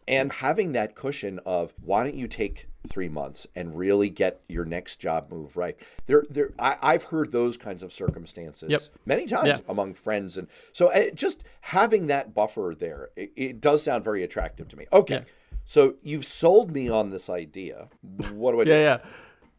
and 0.07 0.31
having 0.31 0.73
that 0.73 0.95
cushion 0.95 1.39
of 1.45 1.73
why 1.83 2.03
don't 2.03 2.15
you 2.15 2.27
take 2.27 2.67
three 2.87 3.09
months 3.09 3.45
and 3.55 3.75
really 3.77 4.09
get 4.09 4.39
your 4.47 4.63
next 4.63 4.95
job 4.97 5.29
move 5.29 5.57
right 5.57 5.77
there 6.05 6.23
there 6.29 6.51
I, 6.57 6.77
i've 6.81 7.03
heard 7.05 7.31
those 7.33 7.57
kinds 7.57 7.83
of 7.83 7.91
circumstances 7.91 8.69
Yep. 8.69 8.81
many 9.05 9.25
times 9.25 9.47
Yeah. 9.47 9.57
among 9.67 9.93
friends 9.93 10.37
and 10.37 10.47
so 10.71 10.87
uh, 10.91 11.09
just 11.13 11.43
having 11.61 12.07
that 12.07 12.33
buffer 12.33 12.73
there 12.77 13.09
it, 13.17 13.31
it 13.35 13.61
does 13.61 13.83
sound 13.83 14.03
very 14.05 14.23
attractive 14.23 14.69
to 14.69 14.77
me 14.77 14.85
okay 14.93 15.15
Yeah. 15.15 15.21
so 15.65 15.95
you've 16.01 16.25
sold 16.25 16.71
me 16.71 16.87
on 16.89 17.09
this 17.09 17.29
idea 17.29 17.89
what 18.31 18.53
do 18.53 18.61
i 18.61 18.63
do 18.63 18.71
Yeah, 18.71 18.79
yeah. 18.79 18.97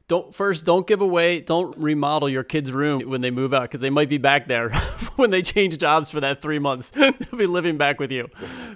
Don't 0.09 0.35
first 0.35 0.65
don't 0.65 0.87
give 0.87 1.03
away, 1.03 1.43
don't 1.43 1.77
remodel 1.77 2.31
your 2.31 2.43
kid's 2.43 2.73
room 2.73 3.03
when 3.03 3.21
they 3.21 3.31
move 3.31 3.53
out 3.53 3.63
because 3.63 3.81
they 3.81 3.91
might 3.91 4.09
be 4.09 4.17
back 4.17 4.49
there 4.49 4.71
when 5.17 5.29
they 5.29 5.43
change 5.43 5.77
jobs 5.77 6.11
for 6.11 6.19
that 6.21 6.41
three 6.41 6.59
months. 6.59 6.91
They'll 6.91 7.13
be 7.37 7.47
living 7.47 7.77
back 7.77 8.01
with 8.01 8.11
you. 8.11 8.29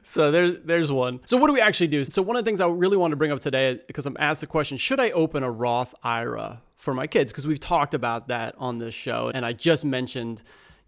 So 0.02 0.30
there's 0.30 0.60
there's 0.60 0.92
one. 0.92 1.20
So 1.24 1.38
what 1.38 1.46
do 1.46 1.54
we 1.54 1.60
actually 1.62 1.86
do? 1.86 2.04
So 2.04 2.20
one 2.20 2.36
of 2.36 2.44
the 2.44 2.48
things 2.48 2.60
I 2.60 2.66
really 2.66 2.98
want 2.98 3.12
to 3.12 3.16
bring 3.16 3.32
up 3.32 3.40
today 3.40 3.80
because 3.86 4.04
I'm 4.04 4.16
asked 4.20 4.42
the 4.42 4.46
question: 4.46 4.76
Should 4.76 5.00
I 5.00 5.10
open 5.12 5.42
a 5.42 5.50
Roth 5.50 5.94
IRA 6.02 6.60
for 6.76 6.92
my 6.92 7.06
kids? 7.06 7.32
Because 7.32 7.46
we've 7.46 7.60
talked 7.60 7.94
about 7.94 8.28
that 8.28 8.54
on 8.58 8.78
this 8.78 8.92
show, 8.92 9.30
and 9.34 9.46
I 9.46 9.54
just 9.54 9.86
mentioned 9.86 10.42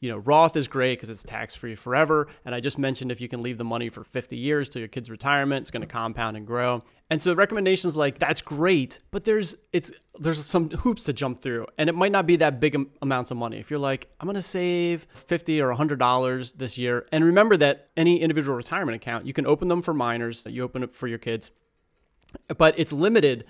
you 0.04 0.10
know, 0.10 0.18
Roth 0.18 0.54
is 0.54 0.68
great 0.68 0.98
because 0.98 1.08
it's 1.08 1.22
tax 1.22 1.54
free 1.54 1.74
forever. 1.74 2.28
And 2.44 2.54
I 2.54 2.60
just 2.60 2.76
mentioned 2.76 3.10
if 3.10 3.22
you 3.22 3.28
can 3.28 3.42
leave 3.42 3.56
the 3.56 3.64
money 3.64 3.88
for 3.88 4.04
50 4.04 4.36
years 4.36 4.68
to 4.68 4.78
your 4.78 4.86
kid's 4.86 5.08
retirement, 5.08 5.62
it's 5.62 5.70
going 5.70 5.80
to 5.80 5.86
compound 5.86 6.36
and 6.36 6.46
grow. 6.46 6.82
And 7.08 7.22
so 7.22 7.30
the 7.30 7.36
recommendations 7.36 7.96
like 7.96 8.18
that's 8.18 8.42
great, 8.42 8.98
but 9.10 9.24
there's 9.24 9.56
it's 9.72 9.92
there's 10.18 10.44
some 10.44 10.68
hoops 10.68 11.04
to 11.04 11.14
jump 11.14 11.38
through, 11.38 11.66
and 11.78 11.88
it 11.88 11.94
might 11.94 12.12
not 12.12 12.26
be 12.26 12.36
that 12.36 12.60
big 12.60 12.76
amounts 13.00 13.30
of 13.30 13.38
money. 13.38 13.58
If 13.58 13.70
you're 13.70 13.80
like, 13.80 14.10
I'm 14.20 14.26
going 14.26 14.34
to 14.34 14.42
save 14.42 15.06
50 15.14 15.60
or 15.62 15.68
100 15.68 15.98
dollars 15.98 16.52
this 16.52 16.76
year, 16.76 17.06
and 17.10 17.24
remember 17.24 17.56
that 17.56 17.88
any 17.96 18.20
individual 18.20 18.56
retirement 18.56 18.96
account 18.96 19.24
you 19.24 19.32
can 19.32 19.46
open 19.46 19.68
them 19.68 19.80
for 19.80 19.94
minors, 19.94 20.42
that 20.42 20.52
you 20.52 20.62
open 20.64 20.82
it 20.82 20.94
for 20.94 21.06
your 21.06 21.18
kids, 21.18 21.50
but 22.58 22.74
it's 22.78 22.92
limited 22.92 23.44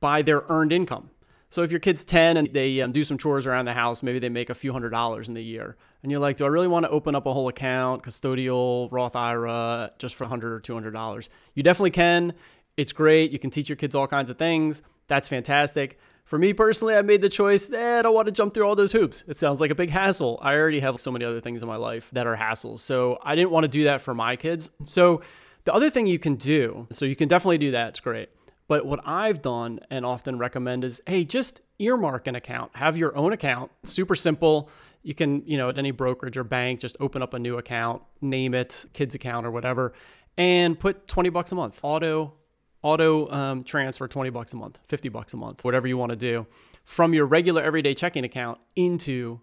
by 0.00 0.20
their 0.20 0.44
earned 0.50 0.72
income. 0.72 1.08
So 1.54 1.62
if 1.62 1.70
your 1.70 1.78
kid's 1.78 2.04
10 2.04 2.36
and 2.36 2.52
they 2.52 2.80
um, 2.80 2.90
do 2.90 3.04
some 3.04 3.16
chores 3.16 3.46
around 3.46 3.66
the 3.66 3.74
house, 3.74 4.02
maybe 4.02 4.18
they 4.18 4.28
make 4.28 4.50
a 4.50 4.56
few 4.56 4.72
hundred 4.72 4.90
dollars 4.90 5.28
in 5.28 5.34
the 5.34 5.40
year, 5.40 5.76
and 6.02 6.10
you're 6.10 6.20
like, 6.20 6.36
do 6.36 6.44
I 6.44 6.48
really 6.48 6.66
want 6.66 6.84
to 6.84 6.90
open 6.90 7.14
up 7.14 7.26
a 7.26 7.32
whole 7.32 7.46
account, 7.46 8.02
custodial, 8.02 8.88
Roth 8.90 9.14
IRA, 9.14 9.92
just 9.96 10.16
for 10.16 10.24
100 10.24 10.52
or 10.52 10.58
200 10.58 10.90
dollars? 10.90 11.28
You 11.54 11.62
definitely 11.62 11.92
can. 11.92 12.32
It's 12.76 12.90
great. 12.90 13.30
You 13.30 13.38
can 13.38 13.50
teach 13.50 13.68
your 13.68 13.76
kids 13.76 13.94
all 13.94 14.08
kinds 14.08 14.30
of 14.30 14.36
things. 14.36 14.82
That's 15.06 15.28
fantastic. 15.28 15.96
For 16.24 16.40
me 16.40 16.54
personally, 16.54 16.96
I 16.96 17.02
made 17.02 17.22
the 17.22 17.28
choice. 17.28 17.70
Eh, 17.70 17.98
I 18.00 18.02
don't 18.02 18.16
want 18.16 18.26
to 18.26 18.32
jump 18.32 18.52
through 18.52 18.66
all 18.66 18.74
those 18.74 18.90
hoops. 18.90 19.22
It 19.28 19.36
sounds 19.36 19.60
like 19.60 19.70
a 19.70 19.76
big 19.76 19.90
hassle. 19.90 20.40
I 20.42 20.56
already 20.56 20.80
have 20.80 20.98
so 20.98 21.12
many 21.12 21.24
other 21.24 21.40
things 21.40 21.62
in 21.62 21.68
my 21.68 21.76
life 21.76 22.10
that 22.14 22.26
are 22.26 22.36
hassles. 22.36 22.80
So 22.80 23.20
I 23.22 23.36
didn't 23.36 23.52
want 23.52 23.62
to 23.62 23.68
do 23.68 23.84
that 23.84 24.02
for 24.02 24.12
my 24.12 24.34
kids. 24.34 24.70
So 24.86 25.22
the 25.66 25.72
other 25.72 25.88
thing 25.88 26.08
you 26.08 26.18
can 26.18 26.34
do, 26.34 26.88
so 26.90 27.04
you 27.04 27.14
can 27.14 27.28
definitely 27.28 27.58
do 27.58 27.70
that. 27.70 27.90
It's 27.90 28.00
great. 28.00 28.28
But 28.66 28.86
what 28.86 29.00
I've 29.04 29.42
done 29.42 29.80
and 29.90 30.06
often 30.06 30.38
recommend 30.38 30.84
is, 30.84 31.02
hey, 31.06 31.24
just 31.24 31.60
earmark 31.78 32.26
an 32.26 32.34
account. 32.34 32.76
Have 32.76 32.96
your 32.96 33.16
own 33.16 33.32
account. 33.32 33.70
Super 33.82 34.14
simple. 34.14 34.70
You 35.02 35.14
can, 35.14 35.42
you 35.46 35.58
know, 35.58 35.68
at 35.68 35.76
any 35.76 35.90
brokerage 35.90 36.36
or 36.36 36.44
bank, 36.44 36.80
just 36.80 36.96
open 36.98 37.22
up 37.22 37.34
a 37.34 37.38
new 37.38 37.58
account, 37.58 38.02
name 38.22 38.54
it 38.54 38.86
kids 38.94 39.14
account 39.14 39.46
or 39.46 39.50
whatever, 39.50 39.92
and 40.38 40.78
put 40.78 41.06
20 41.06 41.28
bucks 41.28 41.52
a 41.52 41.54
month. 41.54 41.78
Auto 41.82 42.34
auto 42.84 43.30
um, 43.30 43.64
transfer 43.64 44.06
20 44.06 44.30
bucks 44.30 44.52
a 44.52 44.56
month, 44.56 44.78
50 44.88 45.08
bucks 45.08 45.32
a 45.32 45.36
month, 45.38 45.64
whatever 45.64 45.88
you 45.88 45.96
want 45.96 46.10
to 46.10 46.16
do 46.16 46.46
from 46.84 47.14
your 47.14 47.24
regular 47.24 47.62
everyday 47.62 47.94
checking 47.94 48.24
account 48.24 48.60
into 48.76 49.40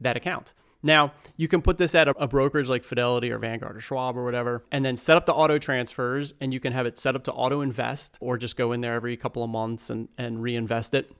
that 0.00 0.16
account. 0.16 0.52
Now, 0.82 1.12
you 1.36 1.46
can 1.46 1.60
put 1.60 1.78
this 1.78 1.94
at 1.94 2.08
a, 2.08 2.26
brokerage 2.26 2.68
like 2.68 2.84
Fidelity 2.84 3.30
or 3.30 3.38
Vanguard 3.38 3.76
or 3.76 3.80
Schwab 3.80 4.16
or 4.16 4.24
whatever, 4.24 4.64
and 4.72 4.84
then 4.84 4.96
set 4.96 5.16
up 5.16 5.26
the 5.26 5.34
auto 5.34 5.58
transfers, 5.58 6.32
and 6.40 6.54
you 6.54 6.60
can 6.60 6.72
have 6.72 6.86
it 6.86 6.98
set 6.98 7.14
up 7.14 7.24
to 7.24 7.32
auto 7.32 7.60
invest 7.60 8.16
or 8.20 8.38
just 8.38 8.56
go 8.56 8.72
in 8.72 8.80
there 8.80 8.94
every 8.94 9.16
couple 9.16 9.42
of 9.42 9.50
months 9.50 9.90
and, 9.90 10.08
and 10.16 10.42
reinvest 10.42 10.94
it. 10.94 11.12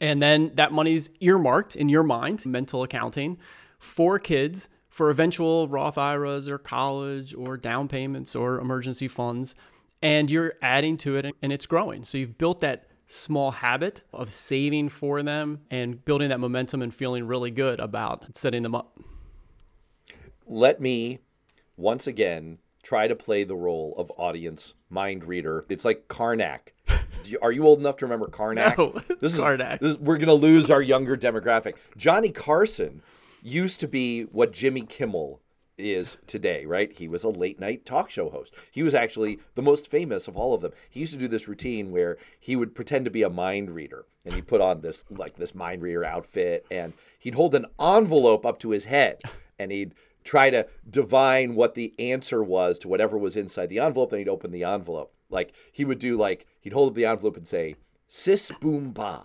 And 0.00 0.20
then 0.20 0.52
that 0.54 0.72
money's 0.72 1.10
earmarked 1.20 1.76
in 1.76 1.88
your 1.88 2.02
mind, 2.02 2.44
mental 2.44 2.82
accounting, 2.82 3.38
for 3.78 4.18
kids 4.18 4.68
for 4.88 5.10
eventual 5.10 5.68
Roth 5.68 5.98
IRAs 5.98 6.48
or 6.48 6.56
college 6.58 7.34
or 7.34 7.58
down 7.58 7.86
payments 7.86 8.34
or 8.34 8.58
emergency 8.58 9.08
funds. 9.08 9.54
And 10.02 10.30
you're 10.30 10.54
adding 10.62 10.96
to 10.98 11.16
it 11.16 11.34
and 11.42 11.52
it's 11.52 11.66
growing. 11.66 12.04
So 12.04 12.16
you've 12.18 12.38
built 12.38 12.60
that 12.60 12.85
small 13.06 13.50
habit 13.52 14.02
of 14.12 14.30
saving 14.30 14.88
for 14.88 15.22
them 15.22 15.60
and 15.70 16.04
building 16.04 16.28
that 16.28 16.40
momentum 16.40 16.82
and 16.82 16.94
feeling 16.94 17.26
really 17.26 17.50
good 17.50 17.78
about 17.80 18.36
setting 18.36 18.62
them 18.62 18.74
up. 18.74 18.98
let 20.46 20.80
me 20.80 21.20
once 21.76 22.06
again 22.06 22.58
try 22.82 23.08
to 23.08 23.16
play 23.16 23.42
the 23.44 23.56
role 23.56 23.94
of 23.98 24.10
audience 24.16 24.74
mind 24.88 25.24
reader. 25.24 25.64
It's 25.68 25.84
like 25.84 26.08
Carnac. 26.08 26.72
You, 27.24 27.38
are 27.42 27.50
you 27.50 27.64
old 27.64 27.80
enough 27.80 27.96
to 27.96 28.04
remember 28.06 28.28
Carnac? 28.28 28.78
No, 28.78 28.90
this 29.20 29.34
is, 29.34 29.40
Carnac. 29.40 29.80
this 29.80 29.96
we're 29.98 30.18
going 30.18 30.28
to 30.28 30.34
lose 30.34 30.70
our 30.70 30.80
younger 30.80 31.16
demographic. 31.16 31.74
Johnny 31.96 32.30
Carson 32.30 33.02
used 33.42 33.80
to 33.80 33.88
be 33.88 34.22
what 34.24 34.52
Jimmy 34.52 34.82
Kimmel 34.82 35.40
is 35.78 36.16
today, 36.26 36.64
right? 36.64 36.92
He 36.92 37.08
was 37.08 37.24
a 37.24 37.28
late 37.28 37.60
night 37.60 37.84
talk 37.84 38.10
show 38.10 38.30
host. 38.30 38.54
He 38.70 38.82
was 38.82 38.94
actually 38.94 39.40
the 39.54 39.62
most 39.62 39.90
famous 39.90 40.28
of 40.28 40.36
all 40.36 40.54
of 40.54 40.60
them. 40.60 40.72
He 40.88 41.00
used 41.00 41.12
to 41.12 41.18
do 41.18 41.28
this 41.28 41.48
routine 41.48 41.90
where 41.90 42.16
he 42.38 42.56
would 42.56 42.74
pretend 42.74 43.04
to 43.04 43.10
be 43.10 43.22
a 43.22 43.30
mind 43.30 43.70
reader 43.70 44.06
and 44.24 44.34
he 44.34 44.42
put 44.42 44.60
on 44.60 44.80
this 44.80 45.04
like 45.10 45.36
this 45.36 45.54
mind 45.54 45.82
reader 45.82 46.04
outfit 46.04 46.66
and 46.70 46.92
he'd 47.18 47.34
hold 47.34 47.54
an 47.54 47.66
envelope 47.80 48.46
up 48.46 48.58
to 48.60 48.70
his 48.70 48.84
head 48.84 49.20
and 49.58 49.70
he'd 49.70 49.94
try 50.24 50.50
to 50.50 50.66
divine 50.88 51.54
what 51.54 51.74
the 51.74 51.94
answer 51.98 52.42
was 52.42 52.78
to 52.80 52.88
whatever 52.88 53.16
was 53.16 53.36
inside 53.36 53.68
the 53.68 53.78
envelope 53.78 54.10
then 54.10 54.18
he'd 54.18 54.28
open 54.28 54.50
the 54.50 54.64
envelope. 54.64 55.12
Like 55.30 55.52
he 55.72 55.84
would 55.84 55.98
do 55.98 56.16
like 56.16 56.46
he'd 56.60 56.72
hold 56.72 56.90
up 56.90 56.94
the 56.94 57.06
envelope 57.06 57.36
and 57.36 57.46
say 57.46 57.76
sis 58.08 58.50
boom 58.60 58.92
ba 58.92 59.22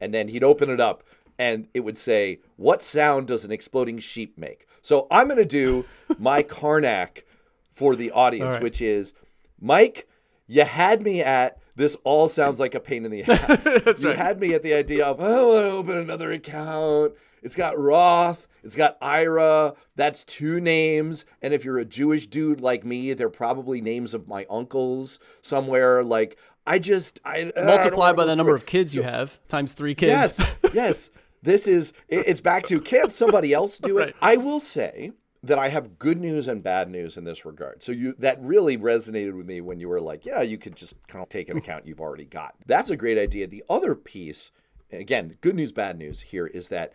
and 0.00 0.14
then 0.14 0.28
he'd 0.28 0.44
open 0.44 0.70
it 0.70 0.80
up 0.80 1.04
and 1.40 1.68
it 1.72 1.80
would 1.80 1.96
say, 1.96 2.40
What 2.56 2.82
sound 2.82 3.28
does 3.28 3.46
an 3.46 3.50
exploding 3.50 3.98
sheep 3.98 4.36
make? 4.36 4.66
So 4.82 5.06
I'm 5.10 5.26
going 5.28 5.38
to 5.38 5.44
do 5.44 5.84
my 6.18 6.42
Carnac 6.42 7.24
for 7.72 7.96
the 7.96 8.10
audience, 8.10 8.54
right. 8.54 8.62
which 8.62 8.80
is 8.80 9.14
Mike, 9.60 10.08
you 10.46 10.64
had 10.64 11.02
me 11.02 11.20
at 11.20 11.58
this 11.76 11.96
all 12.04 12.28
sounds 12.28 12.60
like 12.60 12.74
a 12.74 12.80
pain 12.80 13.04
in 13.04 13.10
the 13.10 13.22
ass. 13.28 14.02
You 14.02 14.08
right. 14.08 14.18
had 14.18 14.40
me 14.40 14.54
at 14.54 14.62
the 14.62 14.74
idea 14.74 15.06
of, 15.06 15.16
oh, 15.20 15.24
I 15.24 15.64
want 15.64 15.70
to 15.70 15.76
open 15.76 15.96
another 15.96 16.32
account. 16.32 17.14
It's 17.42 17.56
got 17.56 17.78
Roth, 17.78 18.46
it's 18.62 18.76
got 18.76 18.98
IRA. 19.00 19.74
That's 19.96 20.24
two 20.24 20.60
names. 20.60 21.24
And 21.40 21.54
if 21.54 21.64
you're 21.64 21.78
a 21.78 21.84
Jewish 21.84 22.26
dude 22.26 22.60
like 22.60 22.84
me, 22.84 23.14
they're 23.14 23.30
probably 23.30 23.80
names 23.80 24.12
of 24.12 24.28
my 24.28 24.46
uncles 24.50 25.18
somewhere. 25.42 26.04
Like, 26.04 26.38
I 26.66 26.78
just, 26.78 27.20
I 27.24 27.52
I 27.56 27.62
Multiply 27.64 28.08
wanna 28.08 28.16
by 28.16 28.24
the 28.26 28.36
number 28.36 28.52
it. 28.52 28.56
of 28.56 28.66
kids 28.66 28.94
you 28.94 29.02
have 29.02 29.38
times 29.48 29.72
three 29.72 29.94
kids. 29.94 30.38
Yes, 30.38 30.58
yes. 30.74 31.10
This 31.42 31.66
is 31.66 31.92
it's 32.08 32.40
back 32.40 32.64
to 32.66 32.80
can't 32.80 33.12
somebody 33.12 33.52
else 33.52 33.78
do 33.78 33.98
it? 33.98 34.00
Right. 34.00 34.14
I 34.22 34.36
will 34.36 34.60
say 34.60 35.12
that 35.42 35.58
I 35.58 35.68
have 35.68 35.98
good 35.98 36.20
news 36.20 36.48
and 36.48 36.62
bad 36.62 36.90
news 36.90 37.16
in 37.16 37.24
this 37.24 37.44
regard. 37.44 37.82
So 37.82 37.92
you 37.92 38.14
that 38.18 38.40
really 38.42 38.76
resonated 38.76 39.34
with 39.34 39.46
me 39.46 39.60
when 39.60 39.80
you 39.80 39.88
were 39.88 40.00
like, 40.00 40.26
yeah, 40.26 40.42
you 40.42 40.58
could 40.58 40.76
just 40.76 40.94
kind 41.06 41.22
of 41.22 41.28
take 41.28 41.48
an 41.48 41.56
account 41.56 41.86
you've 41.86 42.00
already 42.00 42.24
got. 42.24 42.54
That's 42.66 42.90
a 42.90 42.96
great 42.96 43.18
idea. 43.18 43.46
The 43.46 43.64
other 43.68 43.94
piece, 43.94 44.52
again, 44.92 45.38
good 45.40 45.54
news, 45.54 45.72
bad 45.72 45.98
news 45.98 46.20
here 46.20 46.46
is 46.46 46.68
that 46.68 46.92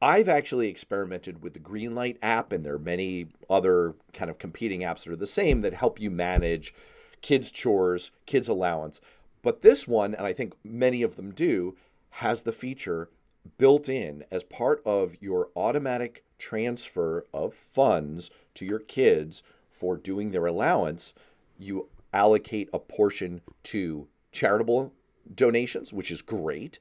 I've 0.00 0.28
actually 0.28 0.68
experimented 0.68 1.42
with 1.42 1.54
the 1.54 1.60
Greenlight 1.60 2.18
app, 2.22 2.52
and 2.52 2.64
there 2.64 2.74
are 2.74 2.78
many 2.80 3.26
other 3.50 3.94
kind 4.12 4.30
of 4.30 4.38
competing 4.38 4.80
apps 4.80 5.04
that 5.04 5.12
are 5.12 5.16
the 5.16 5.26
same 5.26 5.62
that 5.62 5.74
help 5.74 6.00
you 6.00 6.10
manage 6.10 6.72
kids' 7.20 7.50
chores, 7.50 8.12
kids' 8.24 8.48
allowance. 8.48 9.00
But 9.42 9.62
this 9.62 9.88
one, 9.88 10.14
and 10.14 10.24
I 10.24 10.32
think 10.32 10.54
many 10.64 11.02
of 11.02 11.16
them 11.16 11.32
do, 11.32 11.76
has 12.10 12.42
the 12.42 12.52
feature 12.52 13.08
built 13.56 13.88
in 13.88 14.24
as 14.30 14.44
part 14.44 14.82
of 14.84 15.16
your 15.20 15.48
automatic 15.56 16.24
transfer 16.38 17.26
of 17.32 17.54
funds 17.54 18.30
to 18.54 18.64
your 18.64 18.78
kids 18.78 19.42
for 19.68 19.96
doing 19.96 20.30
their 20.30 20.46
allowance. 20.46 21.14
You 21.58 21.88
allocate 22.12 22.68
a 22.72 22.78
portion 22.78 23.40
to 23.64 24.08
charitable 24.32 24.92
donations, 25.34 25.92
which 25.92 26.10
is 26.10 26.22
great, 26.22 26.78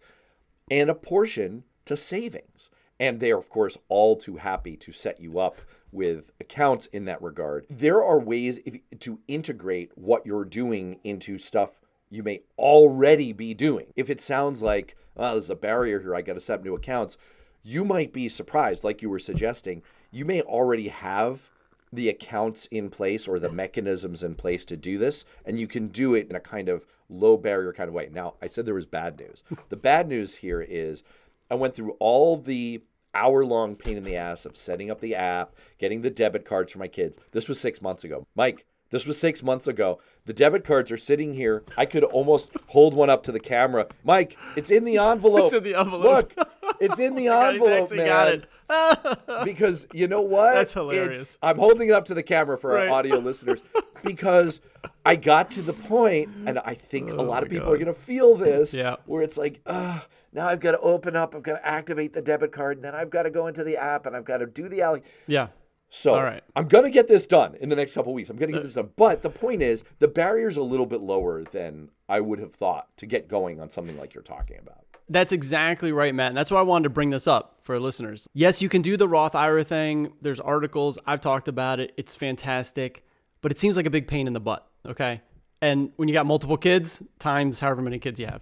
and 0.69 0.89
a 0.89 0.95
portion 0.95 1.63
to 1.85 1.97
savings. 1.97 2.69
And 2.99 3.19
they 3.19 3.31
are, 3.31 3.37
of 3.37 3.49
course, 3.49 3.77
all 3.89 4.15
too 4.15 4.37
happy 4.37 4.75
to 4.77 4.91
set 4.91 5.19
you 5.19 5.39
up 5.39 5.57
with 5.91 6.31
accounts 6.39 6.87
in 6.87 7.05
that 7.05 7.21
regard. 7.21 7.65
There 7.69 8.03
are 8.03 8.19
ways 8.19 8.59
if, 8.65 8.81
to 8.99 9.19
integrate 9.27 9.91
what 9.95 10.25
you're 10.25 10.45
doing 10.45 10.99
into 11.03 11.37
stuff 11.37 11.79
you 12.09 12.23
may 12.23 12.41
already 12.57 13.33
be 13.33 13.53
doing. 13.53 13.87
If 13.95 14.09
it 14.09 14.21
sounds 14.21 14.61
like, 14.61 14.95
oh, 15.15 15.31
there's 15.31 15.49
a 15.49 15.55
barrier 15.55 15.99
here, 15.99 16.15
I 16.15 16.21
got 16.21 16.33
to 16.33 16.39
set 16.39 16.59
up 16.59 16.65
new 16.65 16.75
accounts, 16.75 17.17
you 17.63 17.83
might 17.83 18.13
be 18.13 18.29
surprised, 18.29 18.83
like 18.83 19.01
you 19.01 19.09
were 19.09 19.19
suggesting. 19.19 19.83
You 20.11 20.25
may 20.25 20.41
already 20.41 20.87
have 20.87 21.51
the 21.91 22.09
accounts 22.09 22.65
in 22.67 22.89
place 22.89 23.27
or 23.27 23.39
the 23.39 23.51
mechanisms 23.51 24.23
in 24.23 24.35
place 24.35 24.65
to 24.65 24.77
do 24.77 24.97
this, 24.97 25.25
and 25.45 25.59
you 25.59 25.67
can 25.67 25.87
do 25.87 26.13
it 26.13 26.29
in 26.29 26.35
a 26.35 26.39
kind 26.39 26.69
of 26.69 26.85
low 27.09 27.37
barrier 27.37 27.73
kind 27.73 27.87
of 27.87 27.93
way. 27.93 28.09
Now, 28.11 28.35
I 28.41 28.47
said 28.47 28.65
there 28.65 28.73
was 28.73 28.85
bad 28.85 29.19
news. 29.19 29.43
the 29.69 29.75
bad 29.75 30.07
news 30.07 30.35
here 30.35 30.61
is 30.61 31.03
I 31.49 31.55
went 31.55 31.75
through 31.75 31.91
all 31.99 32.37
the 32.37 32.81
hour 33.13 33.43
long 33.43 33.75
pain 33.75 33.97
in 33.97 34.03
the 34.03 34.15
ass 34.15 34.45
of 34.45 34.55
setting 34.55 34.91
up 34.91 34.99
the 34.99 35.15
app, 35.15 35.55
getting 35.77 36.01
the 36.01 36.09
debit 36.09 36.45
cards 36.45 36.71
for 36.71 36.79
my 36.79 36.87
kids. 36.87 37.17
This 37.31 37.47
was 37.47 37.59
six 37.59 37.81
months 37.81 38.03
ago. 38.03 38.27
Mike, 38.35 38.65
this 38.89 39.05
was 39.05 39.19
six 39.19 39.43
months 39.43 39.67
ago. 39.67 39.99
The 40.25 40.33
debit 40.33 40.63
cards 40.65 40.91
are 40.91 40.97
sitting 40.97 41.33
here. 41.33 41.63
I 41.77 41.85
could 41.85 42.03
almost 42.03 42.49
hold 42.67 42.93
one 42.93 43.09
up 43.09 43.23
to 43.23 43.31
the 43.31 43.39
camera. 43.39 43.87
Mike, 44.03 44.37
it's 44.55 44.71
in 44.71 44.83
the 44.83 44.97
envelope. 44.97 45.45
It's 45.47 45.53
in 45.55 45.63
the 45.63 45.75
envelope. 45.75 46.33
Look, 46.37 46.49
it's 46.81 46.99
in 46.99 47.15
the 47.15 47.25
God, 47.25 47.53
he's 47.53 47.61
envelope, 47.61 47.83
actually 47.83 47.97
man. 47.97 48.43
got 48.67 49.07
it. 49.39 49.45
because 49.45 49.87
you 49.93 50.07
know 50.07 50.21
what? 50.21 50.53
That's 50.53 50.73
hilarious. 50.73 51.19
It's, 51.21 51.37
I'm 51.41 51.57
holding 51.57 51.87
it 51.89 51.93
up 51.93 52.05
to 52.05 52.13
the 52.13 52.23
camera 52.23 52.57
for 52.57 52.71
Right. 52.71 52.87
our 52.89 52.99
audio 52.99 53.17
listeners 53.17 53.63
because 54.03 54.59
I 55.05 55.15
got 55.15 55.51
to 55.51 55.61
the 55.61 55.73
point, 55.73 56.29
and 56.45 56.59
I 56.59 56.73
think 56.73 57.09
a 57.09 57.15
oh 57.15 57.23
lot 57.23 57.43
of 57.43 57.47
Oh 57.47 57.51
people 57.51 57.67
are 57.71 57.77
going 57.77 57.85
to 57.87 57.93
feel 57.93 58.35
this, 58.35 58.73
Yeah. 58.73 58.97
where 59.05 59.21
it's 59.21 59.37
like, 59.37 59.61
now 59.65 60.01
I've 60.47 60.59
got 60.59 60.71
to 60.71 60.79
open 60.79 61.15
up, 61.15 61.33
I've 61.33 61.43
got 61.43 61.53
to 61.53 61.65
activate 61.65 62.13
the 62.13 62.21
debit 62.21 62.51
card, 62.51 62.77
and 62.77 62.83
then 62.85 62.93
I've 62.95 63.09
got 63.09 63.23
to 63.23 63.29
go 63.29 63.47
into 63.47 63.63
the 63.63 63.77
app, 63.77 64.05
and 64.05 64.15
I've 64.15 64.25
got 64.25 64.37
to 64.37 64.45
do 64.45 64.67
the 64.67 64.79
alloc. 64.79 65.03
Yeah. 65.25 65.47
So 65.89 66.15
All 66.15 66.23
right. 66.23 66.43
I'm 66.55 66.67
gonna 66.67 66.89
get 66.89 67.07
this 67.07 67.25
done 67.27 67.55
in 67.55 67.69
the 67.69 67.75
next 67.75 67.93
couple 67.93 68.13
weeks. 68.13 68.29
I'm 68.29 68.37
gonna 68.37 68.51
get 68.51 68.59
uh, 68.59 68.63
this 68.63 68.73
done. 68.73 68.89
But 68.95 69.21
the 69.21 69.29
point 69.29 69.61
is, 69.61 69.83
the 69.99 70.07
barrier's 70.07 70.57
a 70.57 70.61
little 70.61 70.85
bit 70.85 71.01
lower 71.01 71.43
than 71.43 71.89
I 72.09 72.19
would 72.19 72.39
have 72.39 72.53
thought 72.53 72.95
to 72.97 73.05
get 73.05 73.27
going 73.27 73.61
on 73.61 73.69
something 73.69 73.97
like 73.97 74.13
you're 74.13 74.23
talking 74.23 74.57
about. 74.59 74.83
That's 75.09 75.31
exactly 75.31 75.93
right, 75.93 76.13
Matt. 76.13 76.29
And 76.29 76.37
that's 76.37 76.51
why 76.51 76.59
I 76.59 76.63
wanted 76.63 76.83
to 76.83 76.89
bring 76.89 77.11
this 77.11 77.27
up 77.27 77.59
for 77.63 77.75
our 77.75 77.79
listeners. 77.79 78.27
Yes, 78.33 78.61
you 78.61 78.67
can 78.67 78.81
do 78.81 78.97
the 78.97 79.07
Roth 79.07 79.35
IRA 79.35 79.63
thing. 79.63 80.11
There's 80.21 80.41
articles. 80.41 80.99
I've 81.05 81.21
talked 81.21 81.47
about 81.47 81.79
it. 81.79 81.93
It's 81.95 82.13
fantastic, 82.13 83.05
but 83.41 83.51
it 83.51 83.59
seems 83.59 83.77
like 83.77 83.85
a 83.85 83.89
big 83.89 84.07
pain 84.07 84.27
in 84.27 84.33
the 84.33 84.41
butt. 84.41 84.67
Okay. 84.85 85.21
And 85.61 85.91
when 85.95 86.09
you 86.09 86.13
got 86.13 86.25
multiple 86.25 86.57
kids, 86.57 87.01
times 87.19 87.59
however 87.61 87.81
many 87.81 87.99
kids 87.99 88.19
you 88.19 88.25
have. 88.25 88.41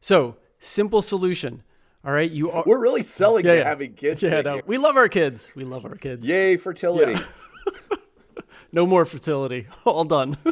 So, 0.00 0.36
simple 0.58 1.02
solution. 1.02 1.62
All 2.06 2.12
right. 2.12 2.30
You 2.30 2.52
are. 2.52 2.62
We're 2.64 2.78
really 2.78 3.02
selling 3.02 3.44
Yeah, 3.44 3.54
yeah. 3.54 3.64
having 3.64 3.94
kids. 3.94 4.22
Yeah, 4.22 4.40
no, 4.40 4.62
we 4.64 4.78
love 4.78 4.96
our 4.96 5.08
kids. 5.08 5.48
We 5.56 5.64
love 5.64 5.84
our 5.84 5.96
kids. 5.96 6.26
Yay, 6.26 6.56
fertility. 6.56 7.20
No 8.72 8.86
more 8.86 9.04
fertility. 9.06 9.68
All 9.84 10.04
done. 10.04 10.36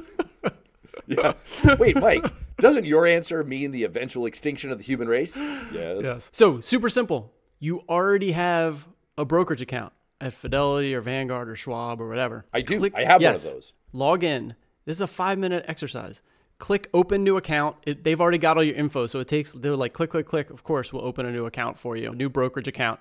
Yeah. 1.06 1.34
Wait, 1.78 1.96
Mike, 1.96 2.24
doesn't 2.58 2.86
your 2.86 3.04
answer 3.06 3.44
mean 3.44 3.72
the 3.72 3.84
eventual 3.84 4.24
extinction 4.24 4.70
of 4.70 4.78
the 4.78 4.84
human 4.84 5.06
race? 5.06 5.36
Yes. 5.36 6.30
So, 6.32 6.62
super 6.62 6.88
simple. 6.88 7.30
You 7.58 7.82
already 7.90 8.32
have 8.32 8.88
a 9.18 9.26
brokerage 9.26 9.60
account 9.60 9.92
at 10.18 10.32
Fidelity 10.32 10.94
or 10.94 11.02
Vanguard 11.02 11.50
or 11.50 11.56
Schwab 11.56 12.00
or 12.00 12.08
whatever. 12.08 12.46
I 12.54 12.62
do. 12.62 12.88
I 12.94 13.04
have 13.04 13.22
one 13.22 13.34
of 13.34 13.42
those. 13.42 13.74
Log 13.92 14.24
in. 14.24 14.54
This 14.86 14.96
is 14.96 15.00
a 15.02 15.06
five 15.06 15.36
minute 15.38 15.66
exercise. 15.68 16.22
Click 16.58 16.88
open 16.94 17.24
new 17.24 17.36
account. 17.36 17.76
It, 17.84 18.04
they've 18.04 18.20
already 18.20 18.38
got 18.38 18.56
all 18.56 18.62
your 18.62 18.76
info. 18.76 19.06
So 19.06 19.20
it 19.20 19.28
takes, 19.28 19.52
they're 19.52 19.76
like, 19.76 19.92
click, 19.92 20.10
click, 20.10 20.26
click. 20.26 20.50
Of 20.50 20.62
course, 20.62 20.92
we'll 20.92 21.04
open 21.04 21.26
a 21.26 21.32
new 21.32 21.46
account 21.46 21.76
for 21.76 21.96
you, 21.96 22.12
a 22.12 22.14
new 22.14 22.28
brokerage 22.28 22.68
account. 22.68 23.00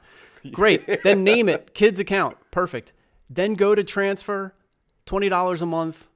Great. 0.51 0.85
then 1.03 1.23
name 1.23 1.47
it 1.47 1.73
kids 1.73 1.99
account. 1.99 2.37
Perfect. 2.51 2.93
Then 3.29 3.53
go 3.53 3.75
to 3.75 3.83
transfer 3.83 4.53
$20 5.05 5.61
a 5.61 5.65
month, 5.65 6.07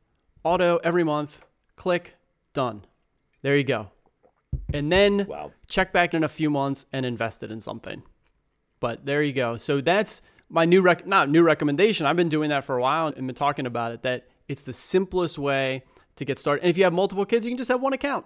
auto 0.44 0.78
every 0.84 1.04
month. 1.04 1.44
Click, 1.76 2.16
done. 2.54 2.86
There 3.44 3.56
you 3.56 3.64
go. 3.64 3.92
And 4.74 4.92
then 4.92 5.26
Wow. 5.28 5.52
check 5.68 5.94
back 5.94 6.14
in 6.14 6.24
a 6.24 6.28
few 6.28 6.50
months 6.50 6.86
and 6.92 7.06
invest 7.06 7.44
it 7.44 7.52
in 7.52 7.62
something. 7.62 8.04
But 8.80 9.06
there 9.06 9.22
you 9.24 9.34
go. 9.34 9.58
So 9.58 9.80
that's 9.80 10.22
my 10.50 10.66
new 10.66 10.82
rec- 10.82 11.08
not 11.08 11.30
new 11.30 11.44
recommendation. 11.44 12.06
I've 12.06 12.16
been 12.16 12.30
doing 12.30 12.50
that 12.50 12.64
for 12.64 12.78
a 12.78 12.82
while 12.82 13.08
and 13.08 13.28
been 13.28 13.36
talking 13.36 13.66
about 13.66 13.92
it 13.92 14.02
that 14.04 14.28
it's 14.48 14.62
the 14.62 14.74
simplest 14.74 15.38
way 15.38 15.84
to 16.18 16.26
get 16.26 16.40
started. 16.40 16.64
And 16.64 16.70
if 16.70 16.78
you 16.78 16.84
have 16.84 16.94
multiple 16.94 17.26
kids, 17.26 17.46
you 17.46 17.52
can 17.52 17.58
just 17.58 17.70
have 17.70 17.82
one 17.82 17.94
account. 17.94 18.26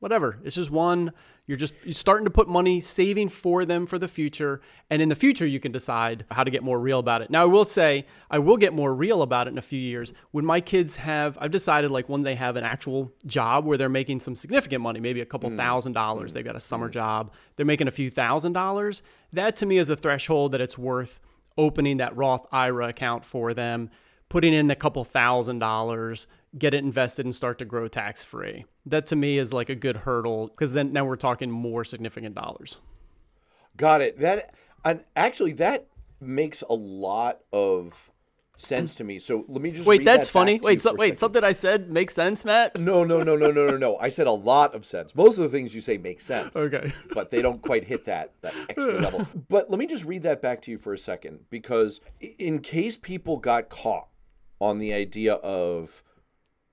Whatever. 0.00 0.38
It's 0.44 0.54
just 0.54 0.70
one. 0.70 1.12
You're 1.48 1.56
just 1.56 1.74
you're 1.82 1.92
starting 1.92 2.24
to 2.24 2.30
put 2.30 2.46
money 2.46 2.80
saving 2.80 3.30
for 3.30 3.64
them 3.64 3.84
for 3.84 3.98
the 3.98 4.06
future. 4.06 4.60
And 4.90 5.02
in 5.02 5.08
the 5.08 5.16
future 5.16 5.44
you 5.44 5.58
can 5.58 5.72
decide 5.72 6.24
how 6.30 6.44
to 6.44 6.52
get 6.52 6.62
more 6.62 6.78
real 6.78 7.00
about 7.00 7.20
it. 7.20 7.30
Now 7.30 7.42
I 7.42 7.46
will 7.46 7.64
say 7.64 8.06
I 8.30 8.38
will 8.38 8.58
get 8.58 8.72
more 8.72 8.94
real 8.94 9.22
about 9.22 9.48
it 9.48 9.50
in 9.50 9.58
a 9.58 9.62
few 9.62 9.80
years. 9.80 10.12
When 10.30 10.44
my 10.44 10.60
kids 10.60 10.96
have 10.96 11.36
I've 11.40 11.50
decided 11.50 11.90
like 11.90 12.08
when 12.08 12.22
they 12.22 12.36
have 12.36 12.54
an 12.54 12.62
actual 12.62 13.12
job 13.26 13.64
where 13.64 13.76
they're 13.76 13.88
making 13.88 14.20
some 14.20 14.36
significant 14.36 14.82
money, 14.82 15.00
maybe 15.00 15.20
a 15.20 15.26
couple 15.26 15.50
mm. 15.50 15.56
thousand 15.56 15.94
dollars. 15.94 16.30
Mm. 16.30 16.34
They've 16.34 16.44
got 16.44 16.56
a 16.56 16.60
summer 16.60 16.88
mm. 16.88 16.92
job. 16.92 17.32
They're 17.56 17.66
making 17.66 17.88
a 17.88 17.92
few 17.92 18.10
thousand 18.10 18.52
dollars. 18.52 19.02
That 19.32 19.56
to 19.56 19.66
me 19.66 19.78
is 19.78 19.90
a 19.90 19.96
threshold 19.96 20.52
that 20.52 20.60
it's 20.60 20.78
worth 20.78 21.18
opening 21.56 21.96
that 21.96 22.16
Roth 22.16 22.46
IRA 22.52 22.88
account 22.88 23.24
for 23.24 23.52
them, 23.52 23.90
putting 24.28 24.52
in 24.52 24.70
a 24.70 24.76
couple 24.76 25.04
thousand 25.04 25.58
dollars, 25.58 26.26
get 26.58 26.74
it 26.74 26.84
invested 26.84 27.24
and 27.24 27.34
start 27.34 27.58
to 27.58 27.64
grow 27.64 27.88
tax 27.88 28.22
free. 28.22 28.64
That 28.86 29.06
to 29.06 29.16
me 29.16 29.38
is 29.38 29.52
like 29.52 29.68
a 29.68 29.74
good 29.74 29.98
hurdle 29.98 30.48
because 30.48 30.72
then 30.72 30.92
now 30.92 31.04
we're 31.04 31.16
talking 31.16 31.50
more 31.50 31.84
significant 31.84 32.34
dollars. 32.34 32.78
Got 33.76 34.00
it. 34.00 34.18
That 34.20 34.54
and 34.84 35.04
actually 35.14 35.52
that 35.52 35.86
makes 36.20 36.62
a 36.62 36.74
lot 36.74 37.40
of 37.52 38.10
sense 38.58 38.94
to 38.96 39.04
me. 39.04 39.18
So 39.18 39.44
let 39.48 39.62
me 39.62 39.70
just 39.70 39.86
Wait, 39.86 40.04
that's 40.04 40.26
that 40.26 40.32
funny. 40.32 40.54
back 40.54 40.62
to 40.62 40.68
you 40.68 40.74
Wait, 40.74 40.82
so, 40.82 40.94
wait, 40.94 41.18
something 41.18 41.44
I 41.44 41.52
said 41.52 41.90
makes 41.90 42.14
sense, 42.14 42.44
Matt? 42.44 42.78
No, 42.80 43.04
no, 43.04 43.22
no, 43.22 43.36
no, 43.36 43.50
no, 43.50 43.68
no, 43.68 43.76
no. 43.76 43.96
I 43.98 44.08
said 44.08 44.26
a 44.26 44.32
lot 44.32 44.74
of 44.74 44.84
sense. 44.84 45.14
Most 45.14 45.38
of 45.38 45.44
the 45.44 45.48
things 45.48 45.74
you 45.74 45.80
say 45.80 45.96
make 45.96 46.20
sense. 46.20 46.56
Okay. 46.56 46.92
but 47.14 47.30
they 47.30 47.40
don't 47.40 47.62
quite 47.62 47.84
hit 47.84 48.04
that 48.06 48.32
that 48.42 48.54
extra 48.68 49.00
level. 49.00 49.26
But 49.48 49.70
let 49.70 49.78
me 49.78 49.86
just 49.86 50.04
read 50.04 50.24
that 50.24 50.42
back 50.42 50.60
to 50.62 50.70
you 50.70 50.78
for 50.78 50.92
a 50.92 50.98
second 50.98 51.40
because 51.48 52.00
in 52.20 52.58
case 52.58 52.96
people 52.96 53.38
got 53.38 53.68
caught 53.68 54.07
on 54.60 54.78
the 54.78 54.92
idea 54.92 55.34
of 55.34 56.02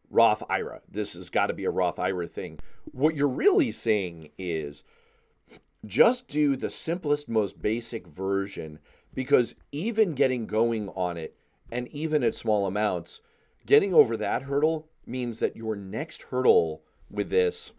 Roth 0.09 0.43
IRA, 0.49 0.81
this 0.89 1.13
has 1.13 1.29
got 1.29 1.47
to 1.47 1.53
be 1.53 1.65
a 1.65 1.71
Roth 1.71 1.99
IRA 1.99 2.27
thing. 2.27 2.59
What 2.91 3.15
you're 3.15 3.27
really 3.27 3.71
saying 3.71 4.29
is 4.37 4.83
just 5.85 6.27
do 6.27 6.55
the 6.55 6.69
simplest, 6.69 7.29
most 7.29 7.61
basic 7.61 8.07
version 8.07 8.79
because 9.13 9.55
even 9.71 10.13
getting 10.13 10.45
going 10.45 10.89
on 10.89 11.17
it 11.17 11.35
and 11.71 11.87
even 11.89 12.23
at 12.23 12.35
small 12.35 12.65
amounts, 12.65 13.21
getting 13.65 13.93
over 13.93 14.17
that 14.17 14.43
hurdle 14.43 14.87
means 15.05 15.39
that 15.39 15.55
your 15.55 15.75
next 15.75 16.23
hurdle 16.23 16.83
with 17.09 17.29
this 17.29 17.73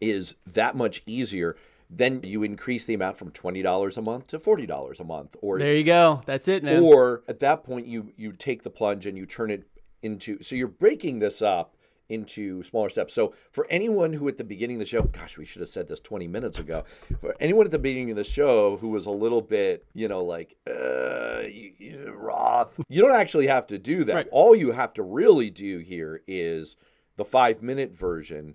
is 0.00 0.34
that 0.46 0.76
much 0.76 1.02
easier. 1.06 1.56
Then 1.90 2.20
you 2.22 2.42
increase 2.42 2.84
the 2.84 2.94
amount 2.94 3.16
from 3.16 3.30
twenty 3.30 3.62
dollars 3.62 3.96
a 3.96 4.02
month 4.02 4.26
to 4.28 4.38
forty 4.38 4.66
dollars 4.66 5.00
a 5.00 5.04
month, 5.04 5.36
or 5.40 5.58
There 5.58 5.74
you 5.74 5.84
go. 5.84 6.20
That's 6.26 6.46
it, 6.48 6.62
man. 6.62 6.82
or 6.82 7.22
at 7.28 7.38
that 7.40 7.64
point 7.64 7.86
you 7.86 8.12
you 8.16 8.32
take 8.32 8.62
the 8.62 8.70
plunge 8.70 9.06
and 9.06 9.16
you 9.16 9.24
turn 9.26 9.50
it 9.50 9.64
into 10.02 10.42
so 10.42 10.54
you're 10.54 10.68
breaking 10.68 11.18
this 11.18 11.40
up 11.42 11.74
into 12.10 12.62
smaller 12.62 12.88
steps. 12.88 13.12
So 13.12 13.34
for 13.50 13.66
anyone 13.68 14.14
who 14.14 14.28
at 14.28 14.38
the 14.38 14.44
beginning 14.44 14.76
of 14.76 14.80
the 14.80 14.86
show, 14.86 15.02
gosh, 15.02 15.36
we 15.36 15.44
should 15.44 15.60
have 15.60 15.68
said 15.68 15.88
this 15.88 16.00
20 16.00 16.26
minutes 16.26 16.58
ago. 16.58 16.84
For 17.20 17.36
anyone 17.38 17.66
at 17.66 17.70
the 17.70 17.78
beginning 17.78 18.10
of 18.10 18.16
the 18.16 18.24
show 18.24 18.78
who 18.78 18.88
was 18.88 19.04
a 19.04 19.10
little 19.10 19.42
bit, 19.42 19.84
you 19.92 20.08
know, 20.08 20.24
like 20.24 20.56
uh, 20.66 21.40
you, 21.40 21.72
you, 21.78 22.14
Roth, 22.16 22.80
you 22.88 23.02
don't 23.02 23.14
actually 23.14 23.46
have 23.48 23.66
to 23.66 23.78
do 23.78 24.04
that. 24.04 24.14
Right. 24.14 24.28
All 24.32 24.56
you 24.56 24.72
have 24.72 24.94
to 24.94 25.02
really 25.02 25.50
do 25.50 25.78
here 25.80 26.22
is 26.26 26.76
the 27.16 27.26
five 27.26 27.62
minute 27.62 27.94
version. 27.94 28.54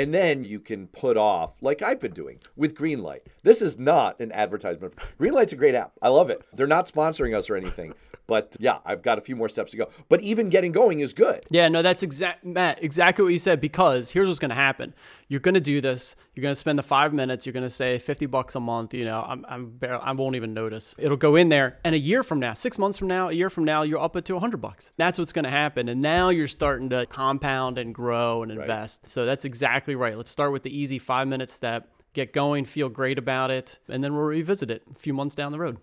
And 0.00 0.14
then 0.14 0.44
you 0.44 0.60
can 0.60 0.86
put 0.86 1.18
off, 1.18 1.60
like 1.60 1.82
I've 1.82 2.00
been 2.00 2.14
doing 2.14 2.38
with 2.56 2.74
Greenlight. 2.74 3.20
This 3.42 3.60
is 3.60 3.78
not 3.78 4.18
an 4.18 4.32
advertisement. 4.32 4.94
Greenlight's 5.18 5.52
a 5.52 5.56
great 5.56 5.74
app. 5.74 5.92
I 6.00 6.08
love 6.08 6.30
it. 6.30 6.42
They're 6.54 6.66
not 6.66 6.86
sponsoring 6.86 7.36
us 7.36 7.50
or 7.50 7.56
anything. 7.56 7.92
But 8.26 8.56
yeah, 8.58 8.78
I've 8.86 9.02
got 9.02 9.18
a 9.18 9.20
few 9.20 9.36
more 9.36 9.50
steps 9.50 9.72
to 9.72 9.76
go. 9.76 9.90
But 10.08 10.22
even 10.22 10.48
getting 10.48 10.72
going 10.72 11.00
is 11.00 11.12
good. 11.12 11.44
Yeah, 11.50 11.68
no, 11.68 11.82
that's 11.82 12.02
exact 12.02 12.46
Matt, 12.46 12.82
exactly 12.82 13.24
what 13.24 13.32
you 13.32 13.38
said 13.38 13.60
because 13.60 14.12
here's 14.12 14.26
what's 14.26 14.38
going 14.38 14.48
to 14.48 14.54
happen. 14.54 14.94
You're 15.30 15.38
going 15.38 15.54
to 15.54 15.60
do 15.60 15.80
this. 15.80 16.16
You're 16.34 16.42
going 16.42 16.50
to 16.50 16.58
spend 16.58 16.76
the 16.76 16.82
5 16.82 17.14
minutes, 17.14 17.46
you're 17.46 17.52
going 17.52 17.62
to 17.62 17.70
say 17.70 17.98
50 18.00 18.26
bucks 18.26 18.56
a 18.56 18.60
month, 18.60 18.92
you 18.92 19.04
know, 19.04 19.24
I'm 19.26 19.46
I'm 19.48 19.70
barely, 19.70 20.02
I 20.02 20.10
won't 20.10 20.34
even 20.34 20.52
notice. 20.52 20.92
It'll 20.98 21.16
go 21.16 21.36
in 21.36 21.50
there 21.50 21.78
and 21.84 21.94
a 21.94 21.98
year 21.98 22.24
from 22.24 22.40
now, 22.40 22.52
6 22.52 22.78
months 22.80 22.98
from 22.98 23.06
now, 23.06 23.28
a 23.28 23.32
year 23.32 23.48
from 23.48 23.64
now, 23.64 23.82
you're 23.82 24.00
up 24.00 24.16
it 24.16 24.24
to 24.24 24.32
100 24.34 24.56
bucks. 24.56 24.90
That's 24.96 25.20
what's 25.20 25.32
going 25.32 25.44
to 25.44 25.50
happen. 25.50 25.88
And 25.88 26.02
now 26.02 26.30
you're 26.30 26.48
starting 26.48 26.90
to 26.90 27.06
compound 27.06 27.78
and 27.78 27.94
grow 27.94 28.42
and 28.42 28.50
invest. 28.50 29.02
Right. 29.04 29.10
So 29.10 29.24
that's 29.24 29.44
exactly 29.44 29.94
right. 29.94 30.16
Let's 30.16 30.32
start 30.32 30.50
with 30.50 30.64
the 30.64 30.76
easy 30.76 30.98
5 30.98 31.28
minute 31.28 31.48
step. 31.48 31.88
Get 32.12 32.32
going, 32.32 32.64
feel 32.64 32.88
great 32.88 33.16
about 33.16 33.52
it, 33.52 33.78
and 33.88 34.02
then 34.02 34.14
we'll 34.14 34.24
revisit 34.24 34.68
it 34.68 34.82
a 34.90 34.98
few 34.98 35.14
months 35.14 35.36
down 35.36 35.52
the 35.52 35.60
road. 35.60 35.78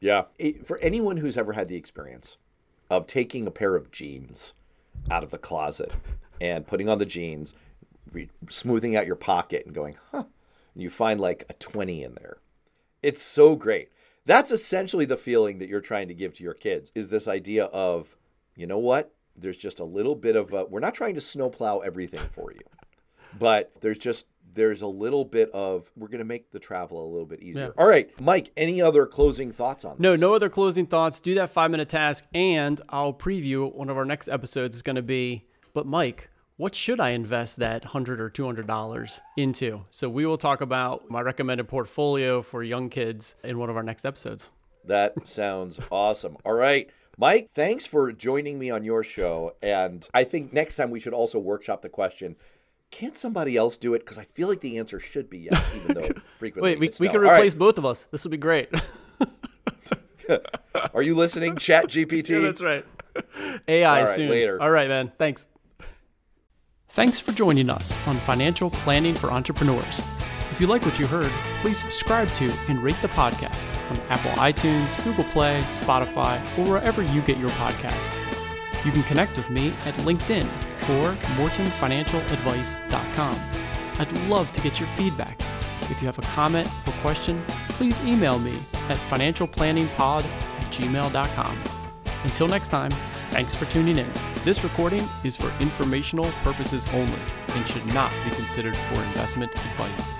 Yeah. 0.00 0.24
It, 0.40 0.66
for 0.66 0.80
anyone 0.80 1.18
who's 1.18 1.36
ever 1.36 1.52
had 1.52 1.68
the 1.68 1.76
experience 1.76 2.38
of 2.90 3.06
taking 3.06 3.46
a 3.46 3.52
pair 3.52 3.76
of 3.76 3.92
jeans 3.92 4.54
out 5.12 5.22
of 5.22 5.30
the 5.30 5.38
closet 5.38 5.94
and 6.40 6.66
putting 6.66 6.88
on 6.88 6.98
the 6.98 7.06
jeans, 7.06 7.54
re- 8.12 8.30
smoothing 8.48 8.96
out 8.96 9.06
your 9.06 9.16
pocket 9.16 9.64
and 9.66 9.74
going, 9.74 9.96
huh, 10.10 10.24
and 10.74 10.82
you 10.82 10.90
find 10.90 11.20
like 11.20 11.44
a 11.48 11.54
20 11.54 12.02
in 12.02 12.14
there. 12.14 12.38
It's 13.02 13.22
so 13.22 13.56
great. 13.56 13.90
That's 14.24 14.50
essentially 14.50 15.04
the 15.04 15.16
feeling 15.16 15.58
that 15.58 15.68
you're 15.68 15.80
trying 15.80 16.08
to 16.08 16.14
give 16.14 16.34
to 16.34 16.44
your 16.44 16.54
kids 16.54 16.92
is 16.94 17.08
this 17.08 17.26
idea 17.26 17.64
of, 17.66 18.16
you 18.56 18.66
know 18.66 18.78
what? 18.78 19.12
There's 19.36 19.56
just 19.56 19.80
a 19.80 19.84
little 19.84 20.14
bit 20.14 20.36
of 20.36 20.52
a, 20.52 20.64
we're 20.64 20.80
not 20.80 20.94
trying 20.94 21.14
to 21.14 21.20
snowplow 21.20 21.78
everything 21.78 22.26
for 22.30 22.52
you, 22.52 22.60
but 23.38 23.72
there's 23.80 23.98
just 23.98 24.26
there's 24.54 24.82
a 24.82 24.86
little 24.86 25.24
bit 25.24 25.50
of 25.52 25.90
we're 25.96 26.08
going 26.08 26.18
to 26.18 26.26
make 26.26 26.50
the 26.50 26.58
travel 26.58 27.02
a 27.02 27.08
little 27.08 27.24
bit 27.24 27.42
easier. 27.42 27.72
Yeah. 27.74 27.82
All 27.82 27.88
right, 27.88 28.10
Mike, 28.20 28.52
any 28.54 28.82
other 28.82 29.06
closing 29.06 29.50
thoughts 29.50 29.82
on 29.84 29.92
this? 29.92 30.00
No, 30.00 30.14
no 30.14 30.34
other 30.34 30.50
closing 30.50 30.86
thoughts. 30.86 31.18
Do 31.20 31.34
that 31.36 31.52
5-minute 31.52 31.88
task 31.88 32.24
and 32.34 32.78
I'll 32.90 33.14
preview 33.14 33.74
one 33.74 33.88
of 33.88 33.96
our 33.96 34.04
next 34.04 34.28
episodes 34.28 34.76
is 34.76 34.82
going 34.82 34.96
to 34.96 35.02
be 35.02 35.46
but 35.74 35.86
Mike, 35.86 36.28
what 36.62 36.76
should 36.76 37.00
I 37.00 37.08
invest 37.08 37.56
that 37.56 37.86
100 37.86 38.20
or 38.20 38.30
$200 38.30 39.20
into? 39.36 39.84
So 39.90 40.08
we 40.08 40.24
will 40.24 40.38
talk 40.38 40.60
about 40.60 41.10
my 41.10 41.20
recommended 41.20 41.66
portfolio 41.66 42.40
for 42.40 42.62
young 42.62 42.88
kids 42.88 43.34
in 43.42 43.58
one 43.58 43.68
of 43.68 43.76
our 43.76 43.82
next 43.82 44.04
episodes. 44.04 44.48
That 44.84 45.26
sounds 45.26 45.80
awesome. 45.90 46.36
All 46.44 46.52
right. 46.52 46.88
Mike, 47.18 47.50
thanks 47.52 47.84
for 47.84 48.12
joining 48.12 48.60
me 48.60 48.70
on 48.70 48.84
your 48.84 49.02
show. 49.02 49.56
And 49.60 50.06
I 50.14 50.22
think 50.22 50.52
next 50.52 50.76
time 50.76 50.92
we 50.92 51.00
should 51.00 51.12
also 51.12 51.40
workshop 51.40 51.82
the 51.82 51.88
question 51.88 52.36
can't 52.92 53.16
somebody 53.16 53.56
else 53.56 53.76
do 53.78 53.94
it? 53.94 54.00
Because 54.00 54.18
I 54.18 54.24
feel 54.24 54.48
like 54.48 54.60
the 54.60 54.78
answer 54.78 55.00
should 55.00 55.30
be 55.30 55.48
yes, 55.50 55.76
even 55.76 55.94
though 55.94 56.08
frequently. 56.38 56.76
Wait, 56.76 56.78
we, 56.78 57.06
we 57.06 57.08
can 57.08 57.22
replace 57.22 57.54
right. 57.54 57.58
both 57.58 57.78
of 57.78 57.86
us. 57.86 58.06
This 58.10 58.22
will 58.22 58.30
be 58.30 58.36
great. 58.36 58.68
Are 60.94 61.02
you 61.02 61.16
listening, 61.16 61.56
Chat 61.56 61.86
GPT? 61.86 62.28
Yeah, 62.28 62.38
that's 62.40 62.60
right. 62.60 62.84
AI 63.66 64.00
right, 64.02 64.08
soon. 64.08 64.28
Later. 64.28 64.60
All 64.60 64.70
right, 64.70 64.88
man. 64.88 65.10
Thanks. 65.18 65.48
Thanks 66.92 67.18
for 67.18 67.32
joining 67.32 67.68
us 67.70 67.98
on 68.06 68.18
Financial 68.18 68.68
Planning 68.68 69.14
for 69.14 69.32
Entrepreneurs. 69.32 70.02
If 70.50 70.60
you 70.60 70.66
like 70.66 70.84
what 70.84 70.98
you 70.98 71.06
heard, 71.06 71.32
please 71.62 71.78
subscribe 71.78 72.28
to 72.34 72.52
and 72.68 72.82
rate 72.82 73.00
the 73.00 73.08
podcast 73.08 73.66
on 73.90 73.98
Apple 74.10 74.32
iTunes, 74.32 75.02
Google 75.02 75.24
Play, 75.24 75.62
Spotify, 75.68 76.38
or 76.58 76.68
wherever 76.68 77.00
you 77.00 77.22
get 77.22 77.38
your 77.38 77.48
podcasts. 77.52 78.18
You 78.84 78.92
can 78.92 79.04
connect 79.04 79.38
with 79.38 79.48
me 79.48 79.70
at 79.86 79.94
LinkedIn 80.04 80.44
or 80.90 81.14
mortonfinancialadvice.com. 81.38 83.40
I'd 83.98 84.12
love 84.28 84.52
to 84.52 84.60
get 84.60 84.78
your 84.78 84.90
feedback. 84.90 85.40
If 85.90 86.02
you 86.02 86.06
have 86.06 86.18
a 86.18 86.22
comment 86.22 86.68
or 86.86 86.92
question, 87.00 87.42
please 87.70 88.02
email 88.02 88.38
me 88.38 88.62
at 88.90 88.98
financialplanningpod 88.98 90.24
at 90.26 90.70
gmail.com. 90.70 91.64
Until 92.24 92.48
next 92.48 92.68
time, 92.68 92.92
thanks 93.32 93.54
for 93.54 93.64
tuning 93.64 93.96
in. 93.96 94.12
This 94.44 94.62
recording 94.62 95.08
is 95.24 95.36
for 95.36 95.50
informational 95.58 96.30
purposes 96.44 96.86
only 96.92 97.18
and 97.48 97.66
should 97.66 97.86
not 97.86 98.12
be 98.24 98.30
considered 98.36 98.76
for 98.76 99.02
investment 99.02 99.54
advice. 99.54 100.12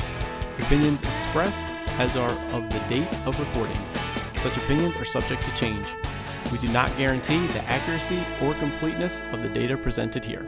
Opinions 0.58 1.02
expressed 1.02 1.66
as 1.98 2.16
are 2.16 2.32
of 2.52 2.70
the 2.70 2.78
date 2.88 3.14
of 3.26 3.38
recording. 3.38 3.78
Such 4.38 4.56
opinions 4.56 4.96
are 4.96 5.04
subject 5.04 5.44
to 5.44 5.54
change. 5.54 5.94
We 6.50 6.56
do 6.56 6.68
not 6.68 6.96
guarantee 6.96 7.46
the 7.48 7.62
accuracy 7.64 8.22
or 8.40 8.54
completeness 8.54 9.22
of 9.32 9.42
the 9.42 9.48
data 9.50 9.76
presented 9.76 10.24
here. 10.24 10.46